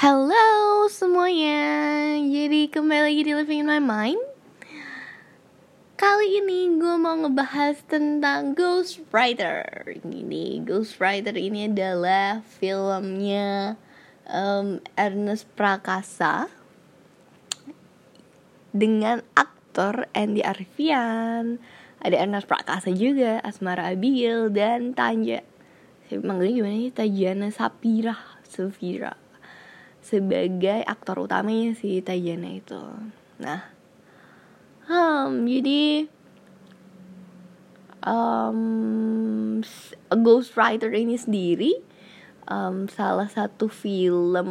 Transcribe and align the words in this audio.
Halo 0.00 0.88
semuanya, 0.88 1.60
jadi 2.24 2.72
kembali 2.72 3.02
lagi 3.04 3.20
di 3.20 3.36
Living 3.36 3.60
in 3.60 3.68
My 3.68 3.84
Mind. 3.84 4.24
Kali 6.00 6.40
ini 6.40 6.72
gue 6.80 6.96
mau 6.96 7.20
ngebahas 7.20 7.84
tentang 7.84 8.56
Ghost 8.56 9.04
Rider. 9.12 9.60
Ini 10.00 10.64
Ghost 10.64 11.04
Rider 11.04 11.36
ini 11.36 11.68
adalah 11.68 12.40
filmnya 12.40 13.76
um, 14.24 14.80
Ernest 14.96 15.44
Prakasa 15.52 16.48
Dengan 18.72 19.20
aktor 19.36 20.08
Andy 20.16 20.40
Arfian. 20.40 21.60
Ada 22.00 22.24
Ernest 22.24 22.48
Prakasa 22.48 22.88
juga, 22.88 23.44
Asmara 23.44 23.92
Abigail, 23.92 24.48
dan 24.48 24.96
Tanja. 24.96 25.44
Saya 26.08 26.24
manggilnya 26.24 26.56
gimana 26.56 26.76
sih? 26.88 26.88
Tajana 26.88 27.48
Sapira 27.52 28.16
Safira 28.48 29.28
sebagai 30.10 30.82
aktor 30.82 31.22
utamanya 31.22 31.78
si 31.78 32.02
Tajana 32.02 32.50
itu. 32.58 32.82
Nah, 33.38 33.62
hmm, 34.90 35.46
jadi 35.46 36.10
um, 38.02 39.62
Ghost 40.10 40.58
Rider 40.58 40.90
ini 40.90 41.14
sendiri 41.14 41.78
um, 42.50 42.90
salah 42.90 43.30
satu 43.30 43.70
film 43.70 44.50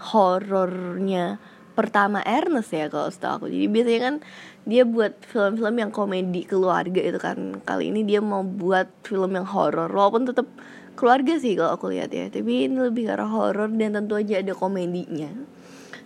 horornya 0.00 1.36
pertama 1.76 2.24
Ernest 2.24 2.72
ya 2.72 2.88
kalau 2.88 3.12
setahu 3.12 3.44
aku. 3.44 3.46
Jadi 3.52 3.66
biasanya 3.68 4.00
kan 4.00 4.16
dia 4.64 4.82
buat 4.88 5.12
film-film 5.28 5.76
yang 5.76 5.92
komedi 5.92 6.48
keluarga 6.48 7.04
itu 7.04 7.20
kan. 7.20 7.60
Kali 7.68 7.92
ini 7.92 8.00
dia 8.08 8.24
mau 8.24 8.40
buat 8.40 8.88
film 9.04 9.36
yang 9.36 9.44
horor 9.44 9.92
walaupun 9.92 10.24
tetap 10.24 10.48
keluarga 10.96 11.36
sih 11.36 11.54
kalau 11.54 11.76
aku 11.76 11.92
lihat 11.92 12.10
ya. 12.10 12.26
Tapi 12.32 12.66
ini 12.66 12.76
lebih 12.80 13.12
arah 13.12 13.28
horor 13.28 13.68
dan 13.76 13.94
tentu 13.94 14.16
aja 14.16 14.40
ada 14.40 14.56
komedinya. 14.56 15.30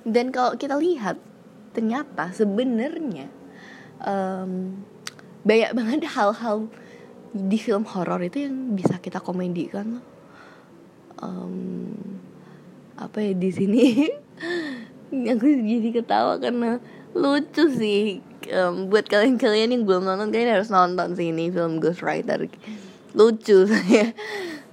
Dan 0.05 0.35
kalau 0.35 0.59
kita 0.59 0.75
lihat 0.77 1.17
ternyata 1.71 2.35
sebenarnya 2.35 3.31
um, 4.03 4.83
banyak 5.47 5.71
banget 5.73 6.01
hal-hal 6.19 6.67
di 7.31 7.59
film 7.63 7.87
horor 7.87 8.19
itu 8.27 8.43
yang 8.51 8.75
bisa 8.75 8.99
kita 8.99 9.23
komedikan 9.23 10.03
um, 11.23 11.95
apa 12.99 13.23
ya 13.23 13.33
di 13.37 13.51
sini? 13.55 13.85
Aku 15.35 15.47
jadi 15.47 15.91
ketawa 15.91 16.39
karena 16.39 16.79
lucu 17.15 17.67
sih. 17.71 18.23
Um, 18.51 18.89
buat 18.89 19.05
kalian-kalian 19.05 19.77
yang 19.77 19.83
belum 19.85 20.09
nonton 20.09 20.33
kalian 20.33 20.59
harus 20.59 20.73
nonton 20.73 21.13
sih 21.13 21.29
ini 21.29 21.53
film 21.53 21.79
Ghost 21.79 22.01
Rider. 22.01 22.49
Lucu 23.13 23.67
saya 23.71 24.17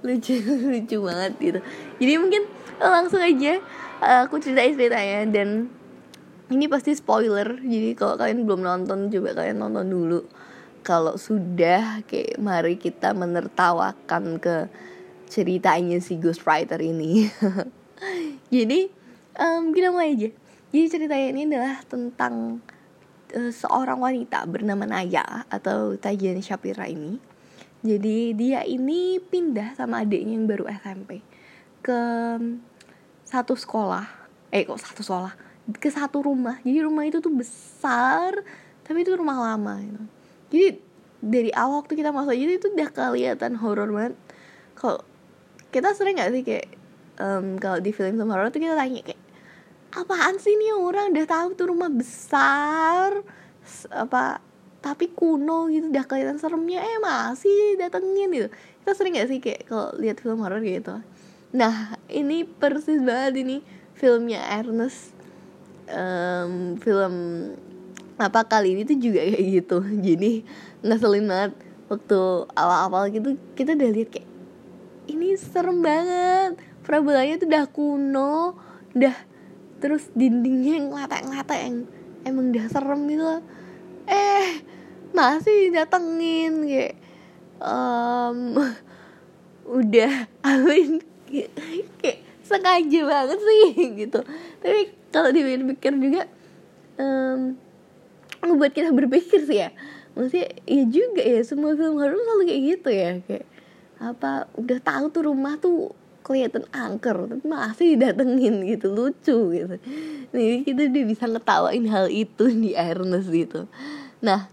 lucu 0.02 0.38
lucu 0.72 0.96
banget 1.02 1.32
gitu. 1.38 1.60
Jadi 1.98 2.12
mungkin 2.18 2.42
langsung 2.78 3.22
aja 3.22 3.58
uh, 4.02 4.20
aku 4.26 4.38
ceritain 4.38 4.74
ceritanya 4.78 5.26
dan 5.30 5.70
ini 6.48 6.64
pasti 6.70 6.96
spoiler. 6.96 7.60
Jadi 7.60 7.92
kalau 7.92 8.16
kalian 8.16 8.46
belum 8.48 8.62
nonton 8.64 9.12
coba 9.12 9.44
kalian 9.44 9.58
nonton 9.60 9.86
dulu. 9.88 10.20
Kalau 10.86 11.20
sudah 11.20 12.00
kayak 12.08 12.40
mari 12.40 12.80
kita 12.80 13.12
menertawakan 13.12 14.40
ke 14.40 14.70
ceritanya 15.28 16.00
si 16.00 16.16
Ghost 16.16 16.48
Rider 16.48 16.80
ini. 16.80 17.28
Jadi 18.54 18.88
um, 19.36 19.76
kita 19.76 19.92
mulai 19.92 20.16
aja. 20.16 20.30
Jadi 20.72 20.86
ceritanya 20.88 21.26
ini 21.28 21.42
adalah 21.52 21.84
tentang 21.84 22.64
uh, 23.36 23.52
seorang 23.52 24.00
wanita 24.00 24.48
bernama 24.48 24.88
Naya 24.88 25.44
atau 25.52 26.00
Tajian 26.00 26.40
Shapira 26.40 26.88
ini 26.88 27.20
jadi 27.78 28.34
dia 28.34 28.60
ini 28.66 29.22
pindah 29.22 29.78
sama 29.78 30.02
adiknya 30.02 30.34
yang 30.34 30.50
baru 30.50 30.66
SMP 30.66 31.22
ke 31.78 32.00
satu 33.22 33.54
sekolah. 33.54 34.06
Eh 34.50 34.66
kok 34.66 34.82
satu 34.82 35.02
sekolah? 35.04 35.32
Ke 35.78 35.92
satu 35.92 36.24
rumah. 36.24 36.58
Jadi 36.66 36.78
rumah 36.82 37.06
itu 37.06 37.22
tuh 37.22 37.30
besar, 37.30 38.34
tapi 38.82 39.06
itu 39.06 39.14
rumah 39.14 39.38
lama 39.52 39.78
gitu. 39.78 40.02
Jadi 40.48 40.68
dari 41.22 41.50
awal 41.54 41.84
waktu 41.84 41.94
kita 41.94 42.10
masuk 42.10 42.34
aja 42.34 42.44
itu 42.50 42.68
udah 42.72 42.88
kelihatan 42.90 43.52
horor 43.60 43.90
banget. 43.94 44.14
Kalau 44.74 45.04
kita 45.70 45.92
sering 45.94 46.18
nggak 46.18 46.30
sih 46.34 46.42
kayak 46.42 46.66
um, 47.20 47.60
kalau 47.60 47.78
di 47.78 47.92
film 47.92 48.16
film 48.16 48.30
horor 48.32 48.48
tuh 48.48 48.62
kita 48.62 48.74
tanya 48.74 49.04
kayak 49.04 49.20
apaan 49.92 50.36
sih 50.40 50.56
nih 50.56 50.72
orang 50.76 51.12
udah 51.12 51.26
tahu 51.28 51.48
tuh 51.56 51.66
rumah 51.72 51.90
besar 51.92 53.24
apa 53.92 54.40
tapi 54.78 55.10
kuno 55.10 55.66
gitu 55.66 55.90
udah 55.90 56.04
kelihatan 56.06 56.38
seremnya. 56.38 56.82
Eh 56.82 56.98
masih 57.02 57.78
datengin 57.78 58.30
gitu. 58.30 58.48
Kita 58.82 58.92
sering 58.94 59.18
gak 59.18 59.28
sih 59.28 59.38
kayak 59.42 59.66
kalau 59.66 59.90
lihat 59.98 60.22
film 60.22 60.38
horor 60.40 60.62
gitu? 60.62 61.02
Nah 61.54 61.98
ini 62.06 62.46
persis 62.46 63.02
banget 63.02 63.42
ini 63.42 63.56
filmnya 63.98 64.42
Ernest. 64.58 65.14
Um, 65.88 66.76
film 66.76 67.14
apa 68.20 68.44
kali 68.44 68.76
ini 68.76 68.82
tuh 68.84 68.98
juga 69.00 69.24
kayak 69.24 69.44
gitu. 69.64 69.78
Jadi 70.06 70.46
ngeselin 70.86 71.26
banget. 71.26 71.52
Waktu 71.88 72.18
awal-awal 72.52 73.08
gitu 73.10 73.40
kita 73.56 73.72
udah 73.74 73.90
lihat 73.90 74.08
kayak 74.14 74.28
ini 75.10 75.34
serem 75.34 75.82
banget. 75.82 76.60
Prabolanya 76.86 77.40
tuh 77.40 77.48
udah 77.50 77.64
kuno. 77.72 78.54
Udah 78.94 79.16
terus 79.78 80.10
dindingnya 80.14 80.82
yang 80.82 80.86
ngeletek-ngeletek 80.90 81.60
yang 81.62 81.76
emang 82.26 82.50
udah 82.50 82.66
serem 82.66 83.00
gitu 83.06 83.26
eh 84.08 84.64
masih 85.12 85.72
datengin 85.72 86.64
kayak 86.64 86.94
um, 87.60 88.56
udah 89.78 90.26
Alvin 90.40 91.04
kayak, 91.28 91.52
sengaja 92.40 93.00
banget 93.04 93.38
sih 93.44 93.66
gitu. 94.00 94.20
Tapi 94.64 94.80
kalau 95.12 95.28
dipikir 95.32 95.92
juga 96.00 96.24
um, 96.96 97.56
membuat 98.40 98.72
kita 98.72 98.88
berpikir 98.90 99.44
sih 99.44 99.68
ya. 99.68 99.70
Maksudnya 100.16 100.48
ya 100.66 100.82
juga 100.88 101.22
ya 101.22 101.40
semua 101.44 101.76
film 101.76 102.00
horor 102.00 102.16
selalu 102.16 102.42
kayak 102.48 102.62
gitu 102.64 102.88
ya 102.90 103.10
kayak 103.22 103.46
apa 103.98 104.46
udah 104.54 104.78
tahu 104.78 105.04
tuh 105.10 105.22
rumah 105.26 105.58
tuh 105.58 105.90
kelihatan 106.28 106.68
angker 106.70 107.16
tapi 107.24 107.44
masih 107.48 107.96
didatengin 107.96 108.60
gitu 108.68 108.92
lucu 108.92 109.36
gitu. 109.56 109.74
Nih 110.36 110.60
kita 110.68 110.92
udah 110.92 111.04
bisa 111.08 111.24
ngetawain 111.24 111.88
hal 111.88 112.12
itu 112.12 112.52
di 112.62 112.76
Ernest 112.76 113.32
gitu. 113.32 113.64
Nah 114.20 114.52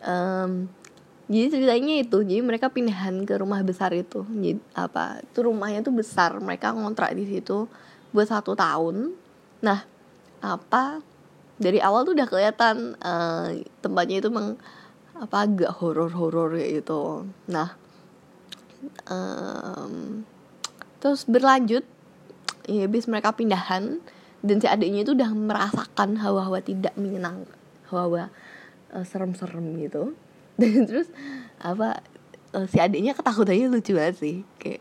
um, 0.00 0.72
jadi 1.30 1.46
ceritanya 1.52 1.94
itu 2.00 2.18
jadi 2.24 2.42
mereka 2.42 2.72
pindahan 2.72 3.22
ke 3.28 3.36
rumah 3.36 3.60
besar 3.60 3.92
itu. 3.92 4.24
Jadi 4.24 4.56
apa 4.72 5.20
itu 5.20 5.38
rumahnya 5.44 5.84
tuh 5.84 5.94
besar 5.94 6.40
mereka 6.40 6.72
ngontrak 6.72 7.12
di 7.12 7.28
situ 7.28 7.68
buat 8.16 8.26
satu 8.26 8.56
tahun. 8.56 9.12
Nah 9.60 9.84
apa 10.40 11.04
dari 11.60 11.76
awal 11.84 12.08
tuh 12.08 12.16
udah 12.16 12.28
kelihatan 12.32 12.96
uh, 13.04 13.52
tempatnya 13.84 14.24
itu 14.24 14.32
meng 14.32 14.56
apa 15.20 15.44
agak 15.44 15.76
horor-horor 15.76 16.56
gitu. 16.56 17.28
Nah 17.52 17.76
um, 19.06 20.24
terus 21.00 21.24
berlanjut 21.24 21.82
ya 22.68 22.86
habis 22.86 23.08
mereka 23.08 23.34
pindahan 23.34 23.98
dan 24.40 24.56
si 24.60 24.66
adiknya 24.68 25.04
itu 25.04 25.12
udah 25.12 25.32
merasakan 25.32 26.16
hawa-hawa 26.16 26.64
tidak 26.64 26.96
menyenangkan 26.96 27.56
hawa-hawa 27.92 28.32
uh, 28.94 29.04
serem-serem 29.04 29.76
gitu. 29.84 30.16
Dan 30.60 30.84
terus 30.88 31.08
apa 31.60 32.00
uh, 32.56 32.66
si 32.68 32.80
adiknya 32.80 33.12
ketakutannya 33.12 33.68
lucu 33.68 33.92
banget 33.92 34.16
sih. 34.16 34.36
Kayak 34.56 34.80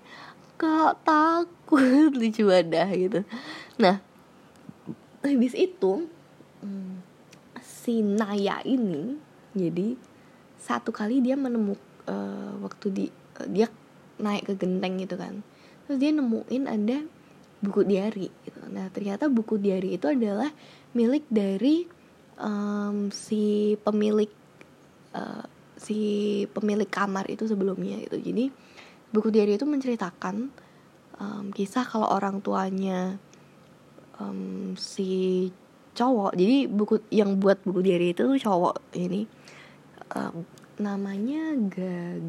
kak 0.56 1.04
takut. 1.04 2.12
Lucu 2.20 2.48
banget 2.48 2.88
gitu. 2.96 3.20
Nah 3.80 4.00
habis 5.20 5.52
itu 5.56 6.08
hmm, 6.64 7.04
si 7.60 8.00
Naya 8.00 8.64
ini 8.64 9.20
jadi 9.52 10.00
satu 10.56 10.96
kali 10.96 11.20
dia 11.20 11.36
menemukan 11.36 11.84
uh, 12.08 12.56
waktu 12.64 12.88
di 12.92 13.06
uh, 13.40 13.48
dia 13.52 13.68
naik 14.20 14.48
ke 14.48 14.54
genteng 14.56 15.00
gitu 15.00 15.16
kan 15.16 15.44
terus 15.90 15.98
dia 15.98 16.14
nemuin 16.14 16.70
ada 16.70 17.02
buku 17.66 17.82
diary 17.82 18.30
gitu. 18.46 18.62
Nah 18.70 18.94
ternyata 18.94 19.26
buku 19.26 19.58
diary 19.58 19.98
itu 19.98 20.06
adalah 20.06 20.54
milik 20.94 21.26
dari 21.34 21.90
um, 22.38 23.10
si 23.10 23.74
pemilik 23.82 24.30
uh, 25.18 25.42
si 25.74 25.98
pemilik 26.54 26.86
kamar 26.86 27.26
itu 27.26 27.50
sebelumnya 27.50 27.98
gitu. 28.06 28.22
Jadi 28.22 28.54
buku 29.10 29.34
diary 29.34 29.58
itu 29.58 29.66
menceritakan 29.66 30.54
um, 31.18 31.50
kisah 31.50 31.90
kalau 31.90 32.06
orang 32.06 32.38
tuanya 32.46 33.18
um, 34.22 34.78
si 34.78 35.50
cowok. 35.98 36.38
Jadi 36.38 36.70
buku 36.70 37.02
yang 37.10 37.42
buat 37.42 37.66
buku 37.66 37.82
diary 37.82 38.14
itu 38.14 38.30
tuh 38.30 38.38
cowok 38.38 38.94
ini. 38.94 39.26
Um, 40.14 40.46
namanya 40.80 41.58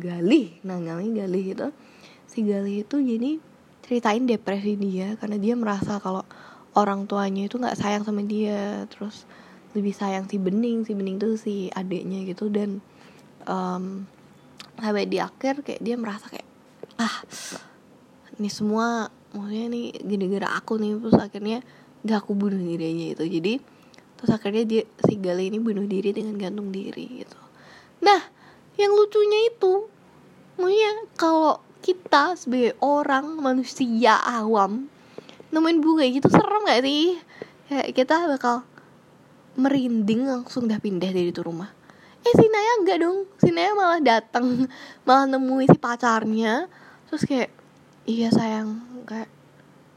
Galih. 0.01 0.59
Nah 0.67 0.81
namanya 0.81 1.29
Galih 1.29 1.55
itu. 1.55 1.69
Si 2.27 2.43
Galih 2.43 2.83
itu 2.83 2.99
jadi 2.99 3.50
ceritain 3.91 4.23
depresi 4.23 4.79
dia 4.79 5.19
karena 5.19 5.35
dia 5.35 5.59
merasa 5.59 5.99
kalau 5.99 6.23
orang 6.79 7.11
tuanya 7.11 7.51
itu 7.51 7.59
nggak 7.59 7.75
sayang 7.75 8.07
sama 8.07 8.23
dia 8.23 8.87
terus 8.87 9.27
lebih 9.75 9.91
sayang 9.91 10.31
si 10.31 10.39
bening 10.39 10.87
si 10.87 10.95
bening 10.95 11.19
tuh 11.19 11.35
si 11.35 11.67
adiknya 11.75 12.23
gitu 12.31 12.47
dan 12.47 12.79
um, 13.51 14.07
sampai 14.79 15.11
di 15.11 15.19
akhir 15.19 15.67
kayak 15.67 15.83
dia 15.83 15.99
merasa 15.99 16.31
kayak 16.31 16.47
ah 17.03 17.27
ini 18.39 18.47
semua 18.47 19.11
maksudnya 19.35 19.67
nih 19.71 19.87
gara-gara 20.07 20.49
aku 20.59 20.79
nih 20.79 20.93
terus 21.03 21.19
akhirnya 21.19 21.59
gak 22.01 22.25
aku 22.25 22.33
bunuh 22.33 22.57
diri 22.57 22.85
aja 22.89 23.07
itu. 23.19 23.25
Jadi 23.29 23.55
terus 24.17 24.31
akhirnya 24.33 24.65
dia 24.69 24.83
si 25.05 25.17
Gale 25.17 25.49
ini 25.49 25.59
bunuh 25.61 25.85
diri 25.85 26.13
dengan 26.13 26.37
gantung 26.37 26.73
diri 26.73 27.25
gitu. 27.25 27.41
Nah 28.05 28.21
yang 28.81 28.93
lucunya 28.97 29.53
itu 29.53 29.89
maksudnya 30.57 30.93
kalau 31.17 31.61
kita 31.81 32.37
sebagai 32.37 32.77
orang 32.85 33.41
manusia 33.41 34.21
awam 34.21 34.88
nemuin 35.50 35.79
bunga 35.82 36.06
gitu 36.06 36.31
serem 36.31 36.62
gak 36.67 36.82
sih? 36.87 37.19
Kayak 37.67 37.88
kita 37.94 38.17
bakal 38.31 38.56
merinding 39.59 40.27
langsung 40.27 40.71
udah 40.71 40.79
pindah 40.79 41.11
dari 41.11 41.35
itu 41.35 41.43
rumah. 41.43 41.71
Eh 42.23 42.35
si 42.37 42.47
Naya 42.47 42.73
enggak 42.82 42.99
dong. 43.03 43.27
Si 43.41 43.50
Naya 43.50 43.75
malah 43.75 44.00
datang 44.03 44.67
malah 45.06 45.27
nemuin 45.27 45.69
si 45.71 45.79
pacarnya. 45.79 46.71
Terus 47.11 47.23
kayak 47.27 47.50
iya 48.06 48.31
sayang. 48.31 48.79
Kayak 49.06 49.31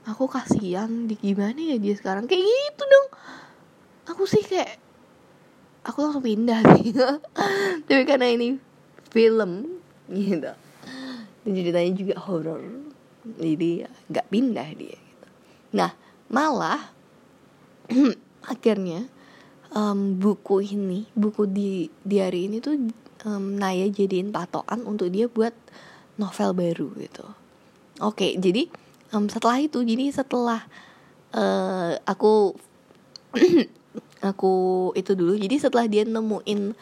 aku 0.10 0.26
kasihan. 0.26 0.90
Di 1.06 1.14
gimana 1.18 1.58
ya 1.58 1.78
dia 1.78 1.94
sekarang? 1.94 2.26
Kayak 2.26 2.44
gitu 2.46 2.84
dong. 2.90 3.08
Aku 4.14 4.26
sih 4.26 4.42
kayak 4.42 4.82
aku 5.86 6.02
langsung 6.02 6.26
pindah 6.26 6.62
sih. 6.78 6.98
Tapi 7.86 8.04
karena 8.10 8.30
ini 8.34 8.58
film 9.14 9.82
gitu 10.10 10.63
dan 11.44 11.52
ceritanya 11.52 11.92
juga 11.94 12.16
horor 12.24 12.64
jadi 13.24 13.88
nggak 14.12 14.28
pindah 14.28 14.70
dia 14.76 14.96
gitu. 14.96 15.28
Nah 15.76 15.92
malah 16.28 16.92
akhirnya 18.52 19.08
um, 19.72 20.20
buku 20.20 20.64
ini 20.76 21.08
buku 21.16 21.48
di 21.48 21.88
di 22.04 22.20
hari 22.20 22.52
ini 22.52 22.60
tuh 22.60 22.76
um, 23.28 23.56
Naya 23.56 23.88
jadiin 23.88 24.32
patokan 24.32 24.84
untuk 24.84 25.12
dia 25.12 25.32
buat 25.32 25.56
novel 26.20 26.52
baru 26.56 26.88
gitu. 27.00 27.26
Oke 28.04 28.36
jadi 28.36 28.68
um, 29.16 29.32
setelah 29.32 29.64
itu 29.64 29.84
jadi 29.84 30.12
setelah 30.12 30.64
uh, 31.32 31.96
aku 32.04 32.56
aku 34.30 34.54
itu 34.96 35.12
dulu 35.16 35.36
jadi 35.36 35.56
setelah 35.60 35.88
dia 35.88 36.04
nemuin 36.08 36.76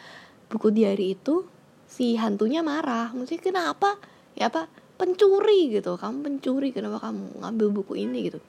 buku 0.51 0.67
diary 0.73 1.17
itu 1.17 1.45
si 1.85 2.15
hantunya 2.17 2.63
marah. 2.63 3.13
Maksudnya 3.13 3.41
kenapa 3.43 3.99
ya 4.35 4.51
apa? 4.51 4.67
Pencuri 4.95 5.73
gitu. 5.73 5.97
Kamu 5.97 6.21
pencuri 6.21 6.69
kenapa 6.69 7.09
kamu 7.09 7.41
ngambil 7.41 7.67
buku 7.73 7.93
ini 7.97 8.29
gitu? 8.29 8.39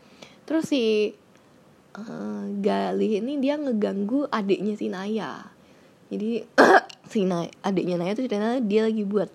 Terus 0.45 0.69
si 0.69 1.15
uh, 1.97 2.45
Galih 2.61 3.23
ini 3.23 3.41
dia 3.41 3.57
ngeganggu 3.57 4.29
adiknya 4.29 4.75
si 4.77 4.93
Naya. 4.93 5.49
Jadi 6.13 6.45
si 7.13 7.25
Naya, 7.25 7.49
adiknya 7.65 7.97
Naya 8.01 8.13
tuh 8.13 8.29
ceritanya 8.29 8.61
dia 8.61 8.85
lagi 8.85 9.03
buat 9.05 9.31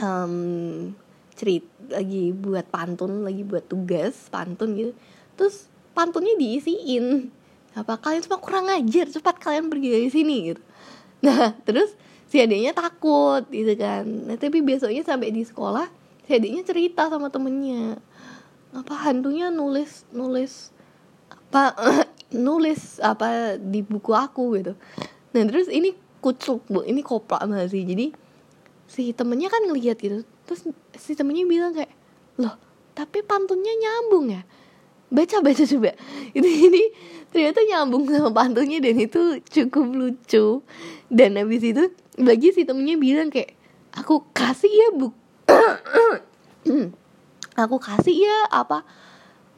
um, 0.00 0.94
cerit 1.36 1.64
lagi 1.90 2.30
buat 2.36 2.68
pantun 2.68 3.24
lagi 3.24 3.42
buat 3.44 3.64
tugas 3.68 4.28
pantun 4.32 4.76
gitu. 4.76 4.92
Terus 5.36 5.68
pantunnya 5.92 6.36
diisiin. 6.36 7.32
Apa 7.76 8.00
kalian 8.02 8.22
semua 8.24 8.42
kurang 8.42 8.66
ajar 8.66 9.06
cepat 9.06 9.38
kalian 9.38 9.70
pergi 9.70 9.88
dari 9.88 10.08
sini 10.10 10.36
gitu. 10.52 10.62
Nah 11.24 11.52
terus 11.64 11.92
si 12.30 12.38
adiknya 12.38 12.70
takut 12.70 13.42
gitu 13.50 13.74
kan. 13.74 14.06
Nah 14.06 14.38
tapi 14.38 14.62
besoknya 14.62 15.02
sampai 15.02 15.34
di 15.34 15.42
sekolah 15.42 15.90
si 16.24 16.30
adiknya 16.38 16.62
cerita 16.62 17.10
sama 17.10 17.26
temennya. 17.26 17.98
Apa 18.70 19.10
hantunya 19.10 19.50
nulis 19.50 20.06
nulis 20.14 20.70
apa 21.50 21.74
nulis 22.46 23.02
apa 23.02 23.58
di 23.58 23.82
buku 23.82 24.14
aku 24.14 24.54
gitu. 24.62 24.78
Nah 25.34 25.42
terus 25.50 25.66
ini 25.66 25.90
kucuk 26.22 26.62
bu. 26.70 26.86
Ini 26.86 27.02
koplak 27.02 27.42
banget 27.42 27.74
sih. 27.74 27.82
Jadi 27.82 28.14
si 28.86 29.10
temennya 29.10 29.50
kan 29.50 29.66
ngelihat 29.66 29.98
gitu. 29.98 30.22
Terus 30.46 30.70
si 30.94 31.18
temennya 31.18 31.42
bilang 31.50 31.74
kayak 31.74 31.90
loh 32.38 32.54
tapi 32.94 33.26
pantunnya 33.26 33.74
nyambung 33.74 34.30
ya? 34.30 34.42
Baca 35.10 35.42
baca 35.42 35.64
coba. 35.66 35.98
Itu 36.38 36.46
ini 36.46 36.94
ternyata 37.34 37.58
nyambung 37.66 38.06
sama 38.06 38.30
pantunnya 38.30 38.78
dan 38.78 39.02
itu 39.02 39.42
cukup 39.50 39.86
lucu. 39.90 40.62
Dan 41.10 41.34
habis 41.34 41.66
itu 41.66 41.90
bagi 42.20 42.52
si 42.52 42.68
temennya 42.68 43.00
bilang 43.00 43.32
kayak 43.32 43.56
aku 43.96 44.28
kasih 44.36 44.70
ya 44.70 44.88
buk 44.94 45.14
aku 47.62 47.76
kasih 47.80 48.14
ya 48.14 48.36
apa 48.52 48.84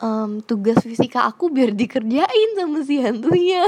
um, 0.02 0.42
tugas 0.42 0.82
fisika 0.82 1.24
aku 1.30 1.48
biar 1.48 1.70
dikerjain 1.72 2.50
sama 2.58 2.82
si 2.82 2.98
hantunya. 2.98 3.62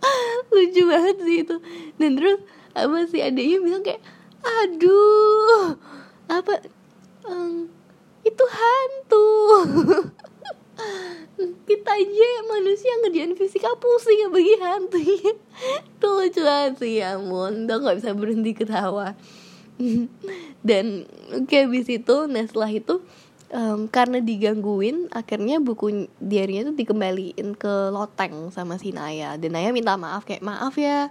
Lucu 0.52 0.82
banget 0.88 1.16
sih 1.20 1.36
itu. 1.44 1.56
Dan 2.00 2.16
terus 2.16 2.40
apa 2.74 3.06
si 3.06 3.20
adiknya 3.20 3.58
bilang 3.62 3.82
kayak 3.86 4.02
aduh 4.44 5.78
apa 6.28 6.68
um, 7.24 7.70
itu 8.26 8.44
hantu 8.44 9.28
kita 11.64 11.90
aja 11.94 12.28
manusia 12.46 12.92
ngerjain 13.02 13.34
fisika 13.34 13.70
pusing 13.78 14.26
ya 14.26 14.28
bagi 14.30 14.54
hantu 14.58 14.98
itu 15.02 16.06
lucu 16.06 16.40
banget 16.42 16.74
sih 16.78 17.02
ya 17.02 17.18
ampun. 17.18 17.66
Udah 17.66 17.76
nggak 17.82 17.96
bisa 18.02 18.10
berhenti 18.14 18.52
ketawa. 18.54 19.18
Dan 20.62 21.06
oke 21.34 21.50
okay, 21.50 21.66
habis 21.66 21.90
itu 21.90 22.16
nah 22.30 22.46
setelah 22.46 22.70
itu 22.70 23.02
um, 23.50 23.90
karena 23.90 24.22
digangguin 24.22 25.10
akhirnya 25.10 25.58
buku 25.58 26.06
diarinya 26.22 26.70
tuh 26.70 26.76
dikembaliin 26.78 27.58
ke 27.58 27.90
loteng 27.90 28.54
sama 28.54 28.78
si 28.78 28.94
Naya. 28.94 29.34
Dan 29.34 29.58
Naya 29.58 29.74
minta 29.74 29.98
maaf 29.98 30.22
kayak 30.26 30.42
maaf 30.46 30.78
ya 30.78 31.10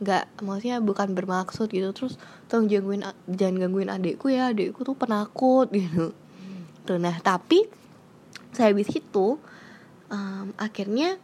nggak 0.00 0.24
um, 0.38 0.44
maksudnya 0.46 0.82
bukan 0.82 1.14
bermaksud 1.14 1.70
gitu. 1.70 1.94
Terus 1.94 2.18
tolong 2.50 2.66
gangguin 2.66 3.06
jangan 3.30 3.56
gangguin 3.62 3.90
adikku 3.90 4.30
ya 4.30 4.50
adikku 4.50 4.82
tuh 4.82 4.98
penakut 4.98 5.70
gitu. 5.70 6.10
Tuh 6.82 6.98
nah 6.98 7.14
tapi 7.22 7.79
saya 8.50 8.74
habis 8.74 8.90
itu 8.90 9.38
um, 10.10 10.46
akhirnya 10.58 11.16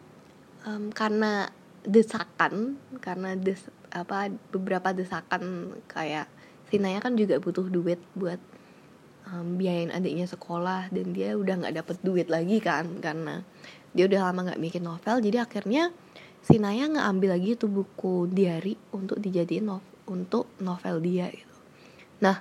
um, 0.67 0.91
karena 0.95 1.51
desakan 1.87 2.79
karena 2.99 3.39
des 3.39 3.63
apa 3.95 4.29
beberapa 4.51 4.91
desakan 4.91 5.75
kayak 5.87 6.27
si 6.67 6.83
Naya 6.83 6.99
kan 6.99 7.15
juga 7.15 7.39
butuh 7.39 7.71
duit 7.71 8.03
buat 8.19 8.43
um, 9.31 9.55
biayain 9.55 9.95
adiknya 9.95 10.27
sekolah 10.27 10.91
dan 10.91 11.15
dia 11.15 11.39
udah 11.39 11.63
nggak 11.63 11.77
dapet 11.79 11.97
duit 12.03 12.27
lagi 12.27 12.59
kan 12.59 12.99
karena 12.99 13.47
dia 13.95 14.11
udah 14.11 14.31
lama 14.31 14.51
nggak 14.51 14.61
bikin 14.61 14.85
novel 14.85 15.23
jadi 15.23 15.47
akhirnya 15.47 15.95
si 16.43 16.59
Naya 16.59 16.91
ngambil 16.91 17.39
lagi 17.39 17.59
tuh 17.59 17.71
buku 17.71 18.31
diary 18.31 18.75
untuk 18.95 19.19
dijadiin 19.23 19.67
no 19.67 19.83
untuk 20.07 20.47
novel 20.63 21.03
dia 21.03 21.27
gitu. 21.31 21.57
Nah 22.23 22.39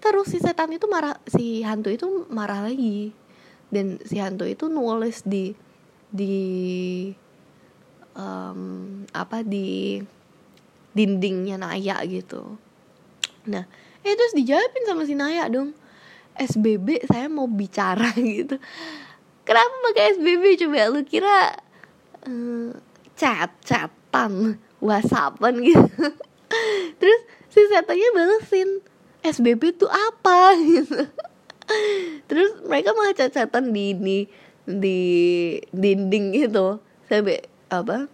terus 0.00 0.32
si 0.32 0.40
setan 0.40 0.72
itu 0.72 0.88
marah 0.88 1.14
si 1.28 1.62
hantu 1.62 1.92
itu 1.92 2.26
marah 2.32 2.64
lagi 2.64 3.14
dan 3.72 3.96
si 4.04 4.20
hantu 4.20 4.44
itu 4.44 4.68
nulis 4.68 5.24
di 5.24 5.56
di 6.12 6.36
um, 8.12 9.02
apa 9.16 9.40
di 9.40 9.96
dindingnya 10.92 11.56
Naya 11.56 12.04
gitu. 12.04 12.60
Nah 13.48 13.64
eh 14.04 14.12
terus 14.12 14.36
dijawabin 14.36 14.84
sama 14.84 15.08
si 15.08 15.16
Naya 15.16 15.48
dong. 15.48 15.72
SBB 16.36 17.08
saya 17.08 17.32
mau 17.32 17.48
bicara 17.48 18.12
gitu. 18.20 18.60
Kenapa 19.42 19.72
pakai 19.90 20.20
SBB 20.20 20.44
coba 20.68 20.92
lu 20.92 21.00
kira 21.08 21.56
uh, 22.28 22.70
chat 23.16 23.50
chatan 23.64 24.60
whatsappan 24.84 25.64
gitu. 25.64 25.88
Terus 27.00 27.20
si 27.48 27.64
setannya 27.72 28.08
balesin 28.12 28.84
SBB 29.24 29.80
itu 29.80 29.88
apa? 29.88 30.52
Gitu 30.60 31.08
terus 32.30 32.50
mereka 32.66 32.94
malah 32.94 33.14
chat-chatan 33.14 33.70
di 33.70 33.94
di 33.94 34.18
di 34.62 34.98
dinding 35.72 36.36
gitu 36.36 36.78
sampai 37.10 37.42
apa 37.72 38.06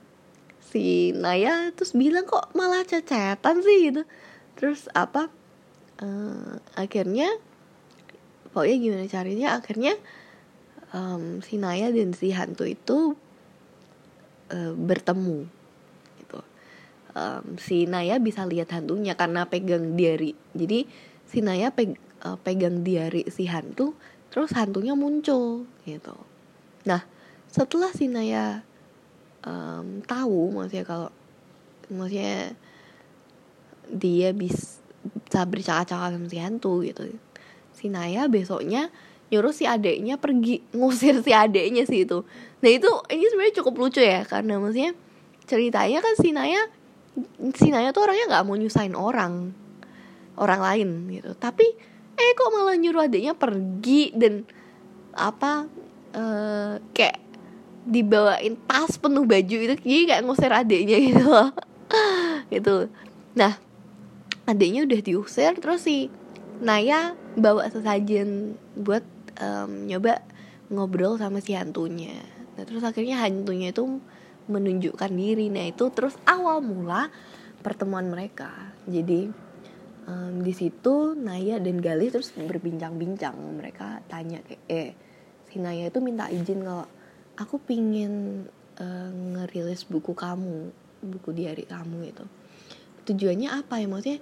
si 0.69 1.17
Naya 1.17 1.73
terus 1.73 1.97
bilang 1.97 2.29
kok 2.29 2.53
malah 2.53 2.85
chat-chatan 2.85 3.65
sih? 3.65 3.89
gitu. 3.89 4.03
Terus 4.59 4.87
apa 4.93 5.33
uh, 6.05 6.61
akhirnya 6.77 7.33
pokoknya 8.53 8.77
gimana 8.81 9.05
caranya 9.09 9.49
akhirnya 9.57 9.95
um, 10.93 11.41
si 11.41 11.57
Naya 11.57 11.89
dan 11.93 12.13
si 12.13 12.33
hantu 12.33 12.69
itu 12.69 13.17
uh, 14.53 14.73
bertemu 14.77 15.49
gitu. 16.25 16.41
Um, 17.17 17.57
si 17.57 17.89
Naya 17.89 18.21
bisa 18.21 18.45
lihat 18.45 18.73
hantunya 18.73 19.17
karena 19.17 19.49
pegang 19.49 19.97
diary 19.97 20.37
jadi 20.53 20.85
si 21.29 21.41
Naya 21.41 21.73
peg 21.73 21.97
uh, 22.25 22.37
pegang 22.41 22.83
diary 22.83 23.27
si 23.29 23.47
hantu 23.47 23.95
terus 24.29 24.53
hantunya 24.55 24.93
muncul 24.93 25.67
gitu. 25.85 26.17
Nah 26.85 27.03
setelah 27.49 27.91
si 27.95 28.07
Naya 28.07 28.63
um, 29.45 30.05
tahu 30.05 30.53
maksudnya 30.53 30.85
kalau 30.85 31.09
maksudnya 31.89 32.53
dia 33.89 34.37
bisa 34.37 35.43
bercakap-cakap 35.49 36.13
sama 36.13 36.29
si 36.29 36.39
hantu 36.39 36.85
gitu. 36.85 37.09
Si 37.73 37.89
Naya 37.89 38.29
besoknya 38.29 38.93
nyuruh 39.29 39.53
si 39.53 39.69
adeknya 39.69 40.17
pergi 40.17 40.65
ngusir 40.77 41.25
si 41.25 41.33
adeknya 41.33 41.89
sih 41.89 42.05
itu. 42.05 42.25
Nah 42.61 42.71
itu 42.71 42.91
ini 43.13 43.25
sebenarnya 43.29 43.55
cukup 43.63 43.75
lucu 43.81 44.01
ya 44.05 44.25
karena 44.29 44.61
maksudnya 44.61 44.93
ceritanya 45.49 46.05
kan 46.05 46.15
si 46.21 46.29
Naya 46.37 46.61
si 47.57 47.73
Naya 47.73 47.91
tuh 47.91 48.05
orangnya 48.05 48.27
nggak 48.37 48.45
mau 48.45 48.57
nyusahin 48.57 48.95
orang 48.95 49.57
orang 50.37 50.61
lain 50.61 50.89
gitu. 51.11 51.33
Tapi 51.35 51.67
eh 52.19 52.31
kok 52.35 52.51
malah 52.51 52.75
nyuruh 52.75 53.07
adeknya 53.07 53.39
pergi 53.39 54.11
dan 54.13 54.43
apa 55.15 55.71
uh, 56.15 56.83
kayak 56.93 57.19
dibawain 57.89 58.59
tas 58.69 59.01
penuh 59.01 59.25
baju 59.25 59.57
itu 59.65 59.75
jadi 59.81 60.03
kayak 60.05 60.23
ngusir 60.29 60.53
adiknya 60.53 60.99
gitu 61.09 61.25
loh. 61.25 61.51
Gitu. 62.53 62.77
Nah 63.39 63.57
adiknya 64.45 64.85
udah 64.85 65.01
diusir 65.01 65.53
terus 65.57 65.89
si 65.89 66.13
Naya 66.59 67.15
bawa 67.39 67.71
sesajen 67.71 68.59
buat 68.75 69.07
um, 69.39 69.87
nyoba 69.87 70.21
ngobrol 70.69 71.17
sama 71.17 71.41
si 71.41 71.55
hantunya. 71.55 72.19
Nah 72.59 72.65
terus 72.67 72.83
akhirnya 72.83 73.23
hantunya 73.23 73.73
itu 73.73 74.03
menunjukkan 74.51 75.13
diri. 75.13 75.49
Nah 75.49 75.71
itu 75.71 75.89
terus 75.95 76.19
awal 76.29 76.61
mula 76.61 77.09
pertemuan 77.63 78.11
mereka. 78.11 78.51
Jadi 78.85 79.48
um, 80.09 80.41
di 80.41 80.57
situ 80.57 81.13
Naya 81.13 81.61
dan 81.61 81.79
Gali 81.85 82.09
terus 82.09 82.33
berbincang-bincang. 82.33 83.37
Mereka 83.37 84.09
tanya 84.09 84.41
kayak 84.41 84.63
eh 84.67 84.91
si 85.53 85.61
Naya 85.61 85.93
itu 85.93 86.01
minta 86.01 86.33
izin 86.33 86.65
kalau 86.65 86.89
aku 87.37 87.61
pingin 87.61 88.45
uh, 88.81 89.11
ngerilis 89.13 89.85
buku 89.87 90.17
kamu 90.17 90.73
buku 90.99 91.31
diary 91.31 91.63
kamu 91.69 92.11
itu 92.11 92.25
tujuannya 93.07 93.49
apa 93.53 93.81
ya? 93.81 93.87
Maksudnya 93.87 94.21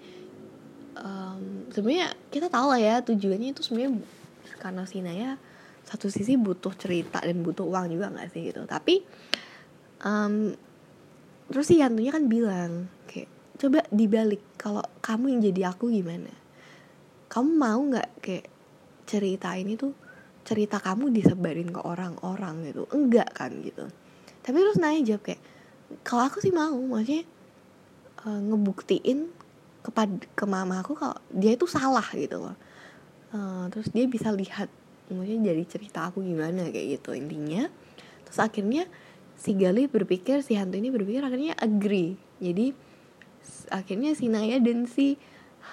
um, 0.98 1.70
sebenarnya 1.70 2.08
kita 2.30 2.46
tahu 2.50 2.66
lah 2.74 2.80
ya 2.82 2.94
tujuannya 3.02 3.54
itu 3.54 3.62
sebenarnya 3.62 4.02
karena 4.58 4.82
si 4.84 5.02
Naya 5.02 5.38
satu 5.86 6.10
sisi 6.10 6.34
butuh 6.34 6.74
cerita 6.74 7.22
dan 7.22 7.46
butuh 7.46 7.62
uang 7.62 7.94
juga 7.94 8.10
nggak 8.10 8.28
sih 8.34 8.50
gitu. 8.50 8.66
Tapi 8.66 9.02
um, 10.02 10.54
terus 11.46 11.66
si 11.66 11.78
hantunya 11.78 12.10
kan 12.10 12.26
bilang 12.26 12.90
kayak 13.06 13.30
coba 13.58 13.86
dibalik 13.90 14.42
kalau 14.56 14.82
kamu 15.04 15.36
yang 15.36 15.40
jadi 15.52 15.62
aku 15.72 15.92
gimana? 15.92 16.32
Kamu 17.28 17.50
mau 17.56 17.80
nggak 17.80 18.08
kayak 18.24 18.46
cerita 19.06 19.54
ini 19.54 19.78
tuh 19.78 19.92
cerita 20.46 20.78
kamu 20.78 21.12
disebarin 21.12 21.70
ke 21.70 21.80
orang-orang 21.84 22.72
gitu? 22.72 22.88
Enggak 22.90 23.30
kan 23.36 23.52
gitu. 23.62 23.86
Tapi 24.42 24.56
terus 24.62 24.78
nanya 24.78 25.02
jawab 25.14 25.22
kayak 25.26 25.42
kalau 26.02 26.22
aku 26.26 26.42
sih 26.42 26.50
mau 26.50 26.74
maksudnya 26.74 27.22
uh, 28.26 28.40
ngebuktiin 28.42 29.30
kepada 29.86 30.18
ke 30.34 30.44
mama 30.50 30.82
aku 30.82 30.98
kalau 30.98 31.14
dia 31.30 31.54
itu 31.54 31.66
salah 31.70 32.06
gitu 32.14 32.42
loh. 32.42 32.56
Uh, 33.34 33.66
terus 33.70 33.90
dia 33.90 34.06
bisa 34.06 34.30
lihat 34.30 34.70
maksudnya 35.10 35.54
jadi 35.54 35.62
cerita 35.66 36.10
aku 36.10 36.22
gimana 36.22 36.70
kayak 36.70 37.02
gitu 37.02 37.14
intinya. 37.14 37.70
Terus 38.26 38.38
akhirnya 38.42 38.86
si 39.38 39.54
Gali 39.54 39.86
berpikir 39.86 40.42
si 40.42 40.58
hantu 40.58 40.80
ini 40.80 40.90
berpikir 40.90 41.22
akhirnya 41.22 41.54
agree. 41.58 42.18
Jadi 42.42 42.85
akhirnya 43.70 44.14
si 44.14 44.30
Naya 44.30 44.62
dan 44.62 44.86
si 44.86 45.18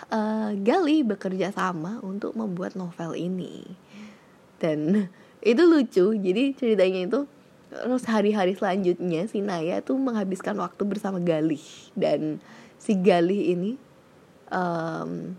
uh, 0.10 0.52
Gali 0.58 1.06
bekerja 1.06 1.54
sama 1.54 2.02
untuk 2.02 2.34
membuat 2.34 2.74
novel 2.74 3.14
ini. 3.18 3.64
Dan 4.58 5.10
itu 5.42 5.64
lucu. 5.64 6.16
Jadi 6.18 6.56
ceritanya 6.58 7.02
itu 7.08 7.20
terus 7.74 8.06
hari-hari 8.06 8.54
selanjutnya 8.54 9.26
si 9.26 9.42
Naya 9.42 9.82
tuh 9.82 9.98
menghabiskan 9.98 10.58
waktu 10.58 10.84
bersama 10.86 11.18
Gali. 11.22 11.62
Dan 11.98 12.42
si 12.78 12.98
Gali 12.98 13.54
ini 13.54 13.72
um, 14.54 15.34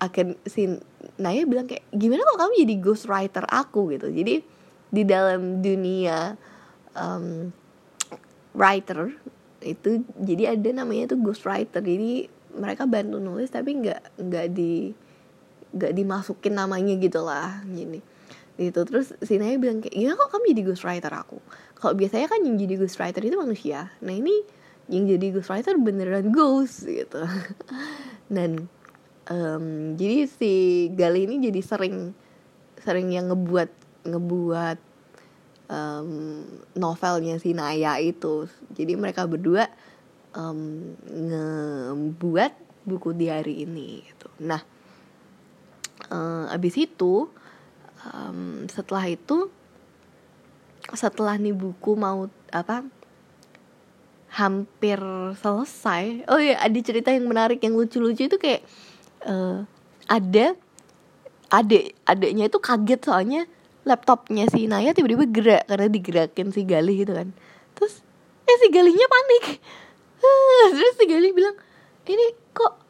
akhir 0.00 0.36
si 0.48 0.80
Naya 1.20 1.44
bilang 1.44 1.68
kayak 1.68 1.84
gimana 1.92 2.24
kok 2.24 2.38
kamu 2.40 2.52
jadi 2.64 2.74
ghost 2.80 3.04
writer 3.08 3.44
aku? 3.48 3.92
Gitu. 3.92 4.08
Jadi 4.10 4.34
di 4.94 5.02
dalam 5.02 5.58
dunia 5.60 6.38
um, 6.94 7.50
writer 8.54 9.10
itu 9.64 10.04
jadi 10.20 10.54
ada 10.54 10.84
namanya 10.84 11.16
tuh 11.16 11.18
ghost 11.24 11.48
writer. 11.48 11.80
Jadi 11.80 12.28
mereka 12.54 12.84
bantu 12.84 13.18
nulis 13.18 13.50
tapi 13.50 13.80
nggak 13.80 14.20
nggak 14.20 14.46
di 14.52 14.92
nggak 15.74 15.92
dimasukin 15.96 16.54
namanya 16.54 16.94
gitu 17.00 17.24
lah 17.24 17.64
gini. 17.66 17.98
Gitu 18.54 18.80
terus 18.86 19.16
si 19.24 19.40
Naya 19.40 19.58
bilang 19.58 19.82
kayak 19.82 19.96
gimana 19.96 20.14
kok 20.14 20.30
kamu 20.30 20.44
jadi 20.54 20.62
ghost 20.68 20.84
writer 20.86 21.12
aku? 21.16 21.38
Kalau 21.74 21.94
biasanya 21.98 22.30
kan 22.30 22.40
yang 22.44 22.54
jadi 22.60 22.74
ghost 22.78 23.00
writer 23.00 23.22
itu 23.24 23.34
manusia. 23.34 23.90
Nah 24.04 24.14
ini 24.14 24.44
yang 24.86 25.08
jadi 25.08 25.26
ghost 25.34 25.50
writer 25.50 25.74
beneran 25.80 26.30
ghost 26.30 26.86
gitu. 26.86 27.24
Dan 28.34 28.68
um, 29.32 29.96
jadi 29.96 30.28
si 30.28 30.52
Gali 30.92 31.26
ini 31.26 31.40
jadi 31.40 31.60
sering 31.64 32.14
sering 32.84 33.08
yang 33.10 33.32
ngebuat 33.32 33.70
ngebuat 34.04 34.78
um, 35.68 36.42
novelnya 36.76 37.38
si 37.40 37.56
Naya 37.56 37.98
itu. 38.00 38.48
Jadi 38.74 38.96
mereka 38.98 39.24
berdua 39.24 39.68
um, 40.34 40.92
ngebuat 41.04 42.52
buku 42.84 43.16
diary 43.16 43.64
ini 43.64 44.04
gitu. 44.04 44.28
Nah 44.44 44.60
um, 46.10 46.44
abis 46.50 46.74
itu 46.80 47.28
um, 48.12 48.68
setelah 48.68 49.04
itu 49.08 49.48
setelah 50.92 51.40
nih 51.40 51.56
buku 51.56 51.96
mau 51.96 52.28
apa 52.52 52.84
hampir 54.34 54.98
selesai 55.40 56.28
oh 56.28 56.40
ya 56.42 56.60
ada 56.60 56.78
cerita 56.82 57.08
yang 57.14 57.24
menarik 57.24 57.62
yang 57.62 57.72
lucu-lucu 57.72 58.28
itu 58.28 58.36
kayak 58.36 58.66
uh, 59.24 59.64
ada 60.10 60.58
adik 61.48 61.94
adiknya 62.04 62.50
itu 62.50 62.58
kaget 62.58 63.00
soalnya 63.00 63.42
laptopnya 63.84 64.48
si 64.48 64.64
Naya 64.64 64.96
tiba-tiba 64.96 65.28
gerak 65.28 65.62
karena 65.68 65.86
digerakin 65.92 66.48
si 66.50 66.64
Galih 66.64 67.04
gitu 67.04 67.12
kan. 67.12 67.28
Terus 67.76 68.00
eh 68.44 68.56
si 68.60 68.68
Galihnya 68.72 69.06
panik. 69.08 69.44
Terus 70.72 70.94
si 70.96 71.04
Galih 71.04 71.32
bilang 71.36 71.56
ini 72.08 72.32
kok 72.56 72.80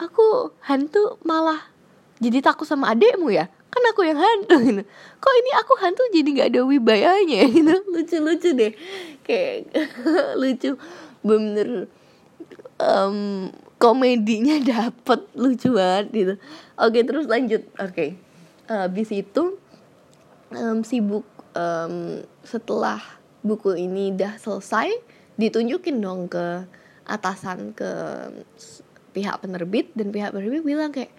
aku 0.00 0.52
hantu 0.64 1.20
malah 1.24 1.72
jadi 2.20 2.44
takut 2.44 2.68
sama 2.68 2.92
adekmu 2.92 3.32
ya? 3.32 3.48
Kan 3.72 3.82
aku 3.90 4.06
yang 4.06 4.20
hantu. 4.20 4.60
Gitu 4.60 4.82
kok 5.24 5.34
ini 5.40 5.50
aku 5.56 5.72
hantu 5.80 6.02
jadi 6.12 6.28
nggak 6.28 6.48
ada 6.52 6.60
wibayanya? 6.68 7.40
Gitu. 7.54 7.74
Lucu-lucu 7.90 8.50
deh. 8.54 8.72
Kayak 9.24 9.72
lucu. 10.40 10.76
Bener. 11.24 11.88
Um, 12.76 13.48
komedinya 13.80 14.60
dapet. 14.60 15.20
Lucu 15.32 15.74
banget 15.74 16.06
gitu. 16.12 16.34
Oke 16.76 17.00
terus 17.02 17.24
lanjut. 17.24 17.64
Oke. 17.80 18.20
Habis 18.64 19.12
itu 19.12 19.60
um, 20.54 20.80
sibuk 20.86 21.26
um, 21.54 22.22
setelah 22.42 23.00
buku 23.44 23.76
ini 23.76 24.14
udah 24.14 24.40
selesai 24.40 24.90
ditunjukin 25.36 26.00
dong 26.00 26.30
ke 26.30 26.64
atasan 27.04 27.76
ke 27.76 27.90
pihak 29.12 29.38
penerbit 29.44 29.92
dan 29.92 30.10
pihak 30.10 30.32
penerbit 30.32 30.64
bilang 30.64 30.90
kayak 30.90 31.12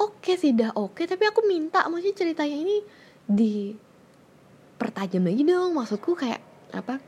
oke 0.00 0.18
okay 0.24 0.40
sih 0.40 0.56
dah 0.56 0.72
oke 0.74 0.96
okay, 0.96 1.06
tapi 1.06 1.28
aku 1.28 1.44
minta 1.44 1.84
maksudnya 1.86 2.16
ceritanya 2.16 2.56
ini 2.56 2.76
di 3.28 3.76
pertajam 4.80 5.28
lagi 5.28 5.44
dong 5.44 5.76
maksudku 5.76 6.16
kayak 6.16 6.40
apa 6.72 6.98